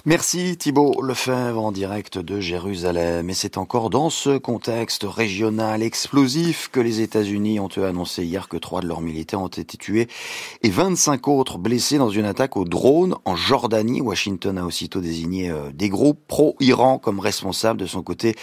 Merci 0.06 0.58
Thibault 0.58 1.02
Lefebvre 1.04 1.64
en 1.64 1.72
direct 1.72 2.18
de 2.18 2.40
Jérusalem. 2.40 3.30
Et 3.30 3.34
c'est 3.36 3.58
encore 3.58 3.92
dans 3.92 4.10
ce 4.10 4.38
contexte 4.38 5.04
régional 5.04 5.84
explosif 5.84 6.70
que 6.72 6.80
les 6.80 7.02
États-Unis 7.02 7.60
ont 7.60 7.68
annoncé 7.68 8.24
hier 8.24 8.48
que 8.48 8.58
trois 8.58 8.82
de 8.82 8.88
leurs 8.88 9.02
militaires 9.02 9.42
ont 9.42 9.48
été 9.48 9.78
tués 9.78 10.08
et 10.64 10.70
25 10.70 11.28
autres 11.28 11.60
blessés 11.60 12.00
dans 12.00 12.10
une 12.10 12.26
attaque 12.26 12.58
au 12.58 12.66
drone 12.66 13.16
en 13.26 13.36
Jordanie. 13.36 14.02
Washington 14.02 14.58
a 14.58 14.66
aussitôt 14.66 15.02
désigné 15.02 15.52
euh, 15.52 15.70
des 15.72 15.90
groupes 15.90 16.22
pro-Iran 16.28 16.98
comme 16.98 17.20
responsables 17.20 17.80
de 17.80 17.86
son 17.86 18.02
côté. 18.02 18.36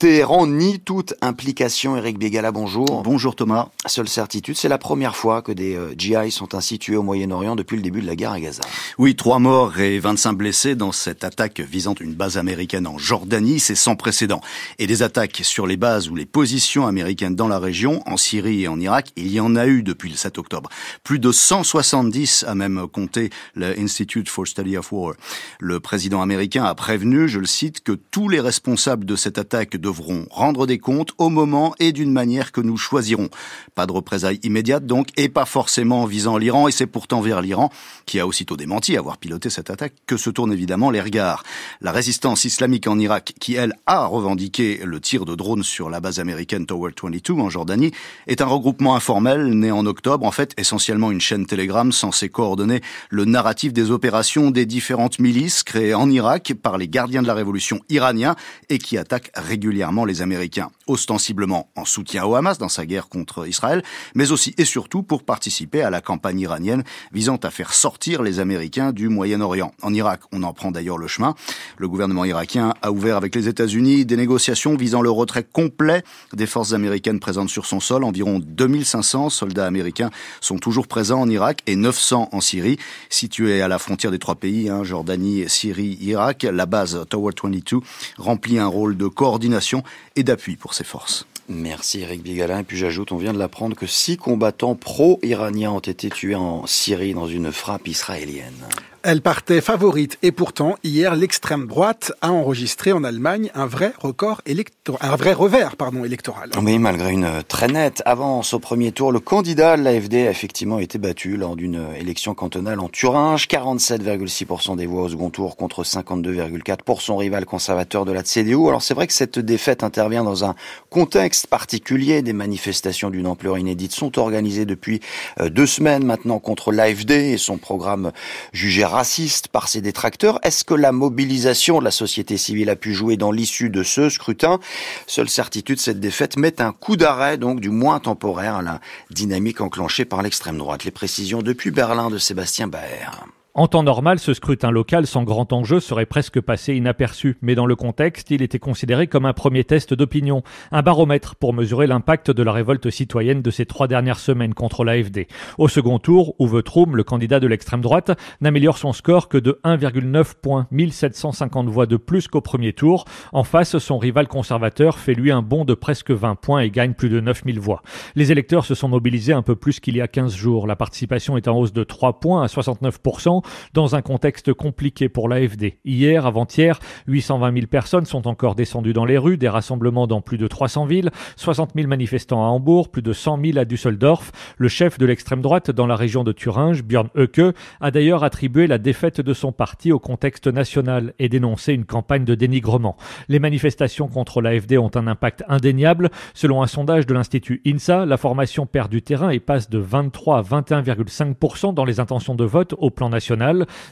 Téhéran 0.00 0.46
nie 0.46 0.80
toute 0.80 1.12
implication. 1.20 1.94
Eric 1.94 2.18
Bégala, 2.18 2.52
bonjour. 2.52 3.02
Bonjour 3.02 3.36
Thomas. 3.36 3.68
Seule 3.84 4.08
certitude, 4.08 4.56
c'est 4.56 4.70
la 4.70 4.78
première 4.78 5.14
fois 5.14 5.42
que 5.42 5.52
des 5.52 5.74
euh, 5.76 5.92
GI 5.94 6.30
sont 6.30 6.54
ainsi 6.54 6.78
tués 6.78 6.96
au 6.96 7.02
Moyen-Orient 7.02 7.54
depuis 7.54 7.76
le 7.76 7.82
début 7.82 8.00
de 8.00 8.06
la 8.06 8.16
guerre 8.16 8.32
à 8.32 8.40
Gaza. 8.40 8.62
Oui, 8.96 9.14
trois 9.14 9.38
morts 9.38 9.78
et 9.78 9.98
25 9.98 10.32
blessés 10.32 10.74
dans 10.74 10.90
cette 10.90 11.22
attaque 11.22 11.60
visant 11.60 11.92
une 12.00 12.14
base 12.14 12.38
américaine 12.38 12.86
en 12.86 12.96
Jordanie, 12.96 13.60
c'est 13.60 13.74
sans 13.74 13.94
précédent. 13.94 14.40
Et 14.78 14.86
des 14.86 15.02
attaques 15.02 15.42
sur 15.42 15.66
les 15.66 15.76
bases 15.76 16.08
ou 16.08 16.16
les 16.16 16.24
positions 16.24 16.86
américaines 16.86 17.36
dans 17.36 17.48
la 17.48 17.58
région, 17.58 18.02
en 18.06 18.16
Syrie 18.16 18.62
et 18.62 18.68
en 18.68 18.80
Irak, 18.80 19.12
il 19.16 19.30
y 19.30 19.38
en 19.38 19.54
a 19.54 19.66
eu 19.66 19.82
depuis 19.82 20.08
le 20.08 20.16
7 20.16 20.38
octobre. 20.38 20.70
Plus 21.04 21.18
de 21.18 21.30
170 21.30 22.46
a 22.48 22.54
même 22.54 22.86
compté 22.90 23.28
le 23.54 23.78
Institute 23.78 24.30
for 24.30 24.46
Study 24.46 24.78
of 24.78 24.90
War. 24.92 25.12
Le 25.58 25.78
président 25.78 26.22
américain 26.22 26.64
a 26.64 26.74
prévenu, 26.74 27.28
je 27.28 27.38
le 27.38 27.44
cite, 27.44 27.80
que 27.84 27.92
tous 27.92 28.30
les 28.30 28.40
responsables 28.40 29.04
de 29.04 29.14
cette 29.14 29.36
attaque 29.36 29.76
de 29.76 29.89
devront 29.90 30.24
rendre 30.30 30.68
des 30.68 30.78
comptes 30.78 31.10
au 31.18 31.30
moment 31.30 31.74
et 31.80 31.90
d'une 31.90 32.12
manière 32.12 32.52
que 32.52 32.60
nous 32.60 32.76
choisirons. 32.76 33.28
Pas 33.74 33.86
de 33.86 33.92
représailles 33.92 34.38
immédiates 34.44 34.86
donc, 34.86 35.08
et 35.16 35.28
pas 35.28 35.46
forcément 35.46 36.04
visant 36.04 36.38
l'Iran, 36.38 36.68
et 36.68 36.70
c'est 36.70 36.86
pourtant 36.86 37.20
vers 37.20 37.42
l'Iran, 37.42 37.70
qui 38.06 38.20
a 38.20 38.26
aussitôt 38.26 38.56
démenti 38.56 38.96
avoir 38.96 39.18
piloté 39.18 39.50
cette 39.50 39.68
attaque, 39.68 39.94
que 40.06 40.16
se 40.16 40.30
tournent 40.30 40.52
évidemment 40.52 40.90
les 40.90 41.00
regards. 41.00 41.42
La 41.80 41.90
résistance 41.90 42.44
islamique 42.44 42.86
en 42.86 43.00
Irak, 43.00 43.34
qui 43.40 43.54
elle 43.54 43.74
a 43.86 44.06
revendiqué 44.06 44.80
le 44.84 45.00
tir 45.00 45.24
de 45.24 45.34
drone 45.34 45.64
sur 45.64 45.90
la 45.90 45.98
base 45.98 46.20
américaine 46.20 46.66
Tower 46.66 46.92
22 47.02 47.32
en 47.34 47.50
Jordanie, 47.50 47.90
est 48.28 48.42
un 48.42 48.46
regroupement 48.46 48.94
informel 48.94 49.50
né 49.58 49.72
en 49.72 49.86
octobre, 49.86 50.24
en 50.24 50.30
fait 50.30 50.54
essentiellement 50.56 51.10
une 51.10 51.20
chaîne 51.20 51.46
Telegram 51.46 51.90
censée 51.90 52.28
coordonner 52.28 52.80
le 53.08 53.24
narratif 53.24 53.72
des 53.72 53.90
opérations 53.90 54.52
des 54.52 54.66
différentes 54.66 55.18
milices 55.18 55.64
créées 55.64 55.94
en 55.94 56.08
Irak 56.08 56.54
par 56.62 56.78
les 56.78 56.86
gardiens 56.86 57.22
de 57.22 57.26
la 57.26 57.34
révolution 57.34 57.80
iraniens 57.88 58.36
et 58.68 58.78
qui 58.78 58.96
attaquent 58.96 59.32
régulièrement 59.34 59.79
les 60.06 60.20
Américains, 60.22 60.70
ostensiblement 60.86 61.68
en 61.74 61.84
soutien 61.86 62.24
au 62.24 62.34
Hamas 62.34 62.58
dans 62.58 62.68
sa 62.68 62.84
guerre 62.84 63.08
contre 63.08 63.48
Israël, 63.48 63.82
mais 64.14 64.30
aussi 64.30 64.54
et 64.58 64.66
surtout 64.66 65.02
pour 65.02 65.22
participer 65.22 65.80
à 65.82 65.88
la 65.88 66.02
campagne 66.02 66.40
iranienne 66.40 66.84
visant 67.12 67.36
à 67.36 67.50
faire 67.50 67.72
sortir 67.72 68.22
les 68.22 68.40
Américains 68.40 68.92
du 68.92 69.08
Moyen-Orient. 69.08 69.72
En 69.82 69.94
Irak, 69.94 70.20
on 70.32 70.42
en 70.42 70.52
prend 70.52 70.70
d'ailleurs 70.70 70.98
le 70.98 71.06
chemin. 71.06 71.34
Le 71.78 71.88
gouvernement 71.88 72.26
irakien 72.26 72.74
a 72.82 72.92
ouvert 72.92 73.16
avec 73.16 73.34
les 73.34 73.48
États-Unis 73.48 74.04
des 74.04 74.16
négociations 74.16 74.76
visant 74.76 75.00
le 75.00 75.10
retrait 75.10 75.44
complet 75.44 76.02
des 76.34 76.46
forces 76.46 76.74
américaines 76.74 77.20
présentes 77.20 77.48
sur 77.48 77.64
son 77.64 77.80
sol. 77.80 78.04
Environ 78.04 78.38
2500 78.38 79.30
soldats 79.30 79.66
américains 79.66 80.10
sont 80.42 80.58
toujours 80.58 80.88
présents 80.88 81.22
en 81.22 81.28
Irak 81.28 81.62
et 81.66 81.76
900 81.76 82.28
en 82.32 82.40
Syrie. 82.42 82.78
Située 83.08 83.62
à 83.62 83.68
la 83.68 83.78
frontière 83.78 84.10
des 84.10 84.18
trois 84.18 84.34
pays, 84.34 84.68
hein, 84.68 84.84
Jordanie, 84.84 85.48
Syrie, 85.48 85.96
Irak, 86.02 86.42
la 86.42 86.66
base 86.66 87.06
Tower 87.08 87.32
22 87.42 87.78
remplit 88.18 88.58
un 88.58 88.66
rôle 88.66 88.96
de 88.96 89.06
coordination 89.06 89.69
et 90.16 90.22
d'appui 90.22 90.56
pour 90.56 90.74
ses 90.74 90.84
forces. 90.84 91.26
Merci 91.48 92.02
Eric 92.02 92.22
Bigalin. 92.22 92.60
Et 92.60 92.62
puis 92.62 92.76
j'ajoute, 92.76 93.10
on 93.10 93.16
vient 93.16 93.32
de 93.32 93.38
l'apprendre 93.38 93.74
que 93.76 93.86
six 93.86 94.16
combattants 94.16 94.76
pro-iraniens 94.76 95.72
ont 95.72 95.80
été 95.80 96.08
tués 96.08 96.36
en 96.36 96.66
Syrie 96.66 97.12
dans 97.12 97.26
une 97.26 97.50
frappe 97.50 97.88
israélienne. 97.88 98.68
Elle 99.02 99.22
partait 99.22 99.62
favorite 99.62 100.18
et 100.22 100.30
pourtant, 100.30 100.76
hier, 100.84 101.16
l'extrême 101.16 101.66
droite 101.66 102.12
a 102.20 102.32
enregistré 102.32 102.92
en 102.92 103.02
Allemagne 103.02 103.50
un 103.54 103.64
vrai 103.64 103.94
record 103.98 104.42
électoral, 104.44 105.00
un 105.10 105.16
vrai 105.16 105.32
revers, 105.32 105.76
pardon, 105.76 106.04
électoral. 106.04 106.50
Oui, 106.60 106.78
malgré 106.78 107.10
une 107.10 107.42
très 107.48 107.68
nette 107.68 108.02
avance 108.04 108.52
au 108.52 108.58
premier 108.58 108.92
tour, 108.92 109.10
le 109.10 109.18
candidat 109.20 109.78
de 109.78 109.82
l'AFD 109.84 110.26
a 110.26 110.30
effectivement 110.30 110.78
été 110.78 110.98
battu 110.98 111.38
lors 111.38 111.56
d'une 111.56 111.82
élection 111.98 112.34
cantonale 112.34 112.78
en 112.78 112.90
Thuringe. 112.90 113.48
47,6% 113.48 114.76
des 114.76 114.84
voix 114.84 115.04
au 115.04 115.08
second 115.08 115.30
tour 115.30 115.56
contre 115.56 115.82
52,4% 115.82 116.76
pour 116.84 117.00
son 117.00 117.16
rival 117.16 117.46
conservateur 117.46 118.04
de 118.04 118.12
la 118.12 118.22
CDU. 118.22 118.68
Alors 118.68 118.82
c'est 118.82 118.92
vrai 118.92 119.06
que 119.06 119.14
cette 119.14 119.38
défaite 119.38 119.82
intervient 119.82 120.24
dans 120.24 120.44
un 120.44 120.54
contexte 120.90 121.46
particulier. 121.46 122.20
Des 122.20 122.34
manifestations 122.34 123.08
d'une 123.08 123.26
ampleur 123.26 123.56
inédite 123.56 123.92
sont 123.92 124.18
organisées 124.18 124.66
depuis 124.66 125.00
euh, 125.40 125.48
deux 125.48 125.66
semaines 125.66 126.04
maintenant 126.04 126.38
contre 126.38 126.70
l'AFD 126.70 127.12
et 127.12 127.38
son 127.38 127.56
programme 127.56 128.12
jugé 128.52 128.84
raciste 128.90 129.48
par 129.48 129.68
ses 129.68 129.80
détracteurs. 129.80 130.38
Est-ce 130.42 130.64
que 130.64 130.74
la 130.74 130.92
mobilisation 130.92 131.78
de 131.78 131.84
la 131.84 131.90
société 131.90 132.36
civile 132.36 132.70
a 132.70 132.76
pu 132.76 132.92
jouer 132.92 133.16
dans 133.16 133.32
l'issue 133.32 133.70
de 133.70 133.82
ce 133.82 134.10
scrutin? 134.10 134.60
Seule 135.06 135.28
certitude, 135.30 135.80
cette 135.80 136.00
défaite 136.00 136.36
met 136.36 136.60
un 136.60 136.72
coup 136.72 136.96
d'arrêt, 136.96 137.38
donc 137.38 137.60
du 137.60 137.70
moins 137.70 138.00
temporaire, 138.00 138.56
à 138.56 138.62
la 138.62 138.80
dynamique 139.10 139.60
enclenchée 139.60 140.04
par 140.04 140.22
l'extrême 140.22 140.58
droite. 140.58 140.84
Les 140.84 140.90
précisions 140.90 141.42
depuis 141.42 141.70
Berlin 141.70 142.10
de 142.10 142.18
Sébastien 142.18 142.66
Baer. 142.66 143.10
En 143.52 143.66
temps 143.66 143.82
normal, 143.82 144.20
ce 144.20 144.32
scrutin 144.32 144.70
local 144.70 145.08
sans 145.08 145.24
grand 145.24 145.52
enjeu 145.52 145.80
serait 145.80 146.06
presque 146.06 146.40
passé 146.40 146.76
inaperçu, 146.76 147.36
mais 147.42 147.56
dans 147.56 147.66
le 147.66 147.74
contexte, 147.74 148.30
il 148.30 148.42
était 148.42 148.60
considéré 148.60 149.08
comme 149.08 149.26
un 149.26 149.32
premier 149.32 149.64
test 149.64 149.92
d'opinion, 149.92 150.44
un 150.70 150.82
baromètre 150.82 151.34
pour 151.34 151.52
mesurer 151.52 151.88
l'impact 151.88 152.30
de 152.30 152.44
la 152.44 152.52
révolte 152.52 152.90
citoyenne 152.90 153.42
de 153.42 153.50
ces 153.50 153.66
trois 153.66 153.88
dernières 153.88 154.20
semaines 154.20 154.54
contre 154.54 154.84
l'AFD. 154.84 155.26
Au 155.58 155.66
second 155.66 155.98
tour, 155.98 156.36
Uwe 156.38 156.62
le 156.94 157.02
candidat 157.02 157.40
de 157.40 157.48
l'extrême 157.48 157.80
droite, 157.80 158.12
n'améliore 158.40 158.78
son 158.78 158.92
score 158.92 159.28
que 159.28 159.36
de 159.36 159.58
1,9 159.64 160.34
points, 160.40 160.68
1750 160.70 161.68
voix 161.68 161.86
de 161.86 161.96
plus 161.96 162.28
qu'au 162.28 162.40
premier 162.40 162.72
tour. 162.72 163.04
En 163.32 163.42
face, 163.42 163.78
son 163.78 163.98
rival 163.98 164.28
conservateur 164.28 164.96
fait 164.96 165.14
lui 165.14 165.32
un 165.32 165.42
bond 165.42 165.64
de 165.64 165.74
presque 165.74 166.12
20 166.12 166.36
points 166.36 166.60
et 166.60 166.70
gagne 166.70 166.94
plus 166.94 167.08
de 167.08 167.18
9000 167.18 167.58
voix. 167.58 167.82
Les 168.14 168.30
électeurs 168.30 168.64
se 168.64 168.76
sont 168.76 168.88
mobilisés 168.88 169.32
un 169.32 169.42
peu 169.42 169.56
plus 169.56 169.80
qu'il 169.80 169.96
y 169.96 170.00
a 170.00 170.06
15 170.06 170.36
jours. 170.36 170.68
La 170.68 170.76
participation 170.76 171.36
est 171.36 171.48
en 171.48 171.58
hausse 171.58 171.72
de 171.72 171.82
3 171.82 172.20
points 172.20 172.44
à 172.44 172.46
69%, 172.46 173.39
dans 173.74 173.94
un 173.94 174.02
contexte 174.02 174.52
compliqué 174.52 175.08
pour 175.08 175.28
l'AFD. 175.28 175.78
Hier, 175.84 176.26
avant-hier, 176.26 176.78
820 177.06 177.54
000 177.54 177.66
personnes 177.66 178.06
sont 178.06 178.26
encore 178.26 178.54
descendues 178.54 178.92
dans 178.92 179.04
les 179.04 179.18
rues, 179.18 179.36
des 179.36 179.48
rassemblements 179.48 180.06
dans 180.06 180.20
plus 180.20 180.38
de 180.38 180.46
300 180.46 180.86
villes, 180.86 181.10
60 181.36 181.72
000 181.74 181.88
manifestants 181.88 182.44
à 182.44 182.48
Hambourg, 182.48 182.90
plus 182.90 183.02
de 183.02 183.12
100 183.12 183.40
000 183.44 183.58
à 183.58 183.64
Düsseldorf. 183.64 184.32
Le 184.58 184.68
chef 184.68 184.98
de 184.98 185.06
l'extrême 185.06 185.40
droite 185.40 185.70
dans 185.70 185.86
la 185.86 185.96
région 185.96 186.24
de 186.24 186.32
Thuringe, 186.32 186.82
Björn 186.82 187.08
Höcke, 187.16 187.54
a 187.80 187.90
d'ailleurs 187.90 188.24
attribué 188.24 188.66
la 188.66 188.78
défaite 188.78 189.20
de 189.20 189.34
son 189.34 189.52
parti 189.52 189.92
au 189.92 189.98
contexte 189.98 190.46
national 190.46 191.14
et 191.18 191.28
dénoncé 191.28 191.72
une 191.72 191.84
campagne 191.84 192.24
de 192.24 192.34
dénigrement. 192.34 192.96
Les 193.28 193.38
manifestations 193.38 194.08
contre 194.08 194.42
l'AFD 194.42 194.78
ont 194.78 194.90
un 194.94 195.06
impact 195.06 195.44
indéniable. 195.48 196.10
Selon 196.34 196.62
un 196.62 196.66
sondage 196.66 197.06
de 197.06 197.14
l'Institut 197.14 197.62
INSA, 197.66 198.06
la 198.06 198.16
formation 198.16 198.66
perd 198.66 198.90
du 198.90 199.02
terrain 199.02 199.30
et 199.30 199.40
passe 199.40 199.70
de 199.70 199.78
23 199.78 200.38
à 200.38 200.42
21,5% 200.42 201.74
dans 201.74 201.84
les 201.84 202.00
intentions 202.00 202.34
de 202.34 202.44
vote 202.44 202.74
au 202.78 202.90
plan 202.90 203.08
national 203.08 203.29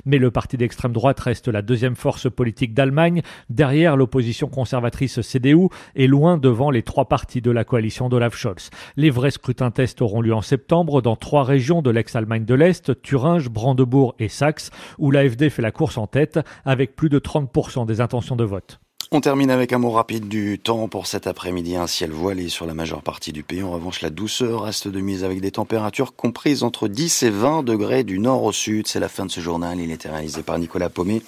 Mais 0.04 0.18
le 0.18 0.30
parti 0.30 0.56
d'extrême 0.56 0.92
droite 0.92 1.20
reste 1.20 1.48
la 1.48 1.62
deuxième 1.62 1.96
force 1.96 2.30
politique 2.30 2.74
d'Allemagne, 2.74 3.22
derrière 3.50 3.96
l'opposition 3.96 4.48
conservatrice 4.48 5.20
CDU 5.20 5.68
et 5.94 6.06
loin 6.06 6.38
devant 6.38 6.70
les 6.70 6.82
trois 6.82 7.06
partis 7.06 7.40
de 7.40 7.50
la 7.50 7.64
coalition 7.64 8.08
d'Olaf 8.08 8.36
Scholz. 8.36 8.70
Les 8.96 9.10
vrais 9.10 9.30
scrutins 9.30 9.70
tests 9.70 10.02
auront 10.02 10.20
lieu 10.20 10.34
en 10.34 10.42
septembre 10.42 11.02
dans 11.02 11.16
trois 11.16 11.44
régions 11.44 11.82
de 11.82 11.90
l'ex-Allemagne 11.90 12.44
de 12.44 12.54
l'Est, 12.54 13.00
Thuringe, 13.02 13.48
Brandebourg 13.48 14.14
et 14.18 14.28
Saxe, 14.28 14.70
où 14.98 15.10
l'AFD 15.10 15.50
fait 15.50 15.62
la 15.62 15.72
course 15.72 15.98
en 15.98 16.06
tête 16.06 16.40
avec 16.64 16.96
plus 16.96 17.08
de 17.08 17.18
30% 17.18 17.86
des 17.86 18.00
intentions 18.00 18.36
de 18.36 18.44
vote. 18.44 18.80
On 19.10 19.22
termine 19.22 19.50
avec 19.50 19.72
un 19.72 19.78
mot 19.78 19.90
rapide 19.90 20.28
du 20.28 20.58
temps 20.58 20.86
pour 20.86 21.06
cet 21.06 21.26
après-midi. 21.26 21.76
Un 21.76 21.86
ciel 21.86 22.10
voilé 22.10 22.50
sur 22.50 22.66
la 22.66 22.74
majeure 22.74 23.00
partie 23.00 23.32
du 23.32 23.42
pays? 23.42 23.62
En 23.62 23.70
revanche, 23.70 24.02
la 24.02 24.10
douceur 24.10 24.64
reste 24.64 24.86
de 24.86 25.00
mise 25.00 25.24
avec 25.24 25.40
des 25.40 25.50
températures 25.50 26.14
comprises 26.14 26.62
entre 26.62 26.88
10 26.88 27.22
et 27.22 27.30
20 27.30 27.62
degrés 27.62 28.04
du 28.04 28.18
nord 28.18 28.44
au 28.44 28.52
sud. 28.52 28.86
C'est 28.86 29.00
la 29.00 29.08
fin 29.08 29.24
de 29.24 29.30
ce 29.30 29.40
journal. 29.40 29.80
Il 29.80 29.92
était 29.92 30.10
réalisé 30.10 30.42
par 30.42 30.58
Nicolas 30.58 30.90
Paumet. 30.90 31.22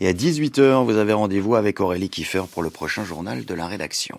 Et 0.00 0.08
à 0.08 0.12
18h, 0.12 0.84
vous 0.84 0.96
avez 0.96 1.12
rendez-vous 1.12 1.54
avec 1.54 1.78
Aurélie 1.78 2.10
Kiefer 2.10 2.42
pour 2.50 2.64
le 2.64 2.70
prochain 2.70 3.04
journal 3.04 3.44
de 3.44 3.54
la 3.54 3.68
rédaction. 3.68 4.18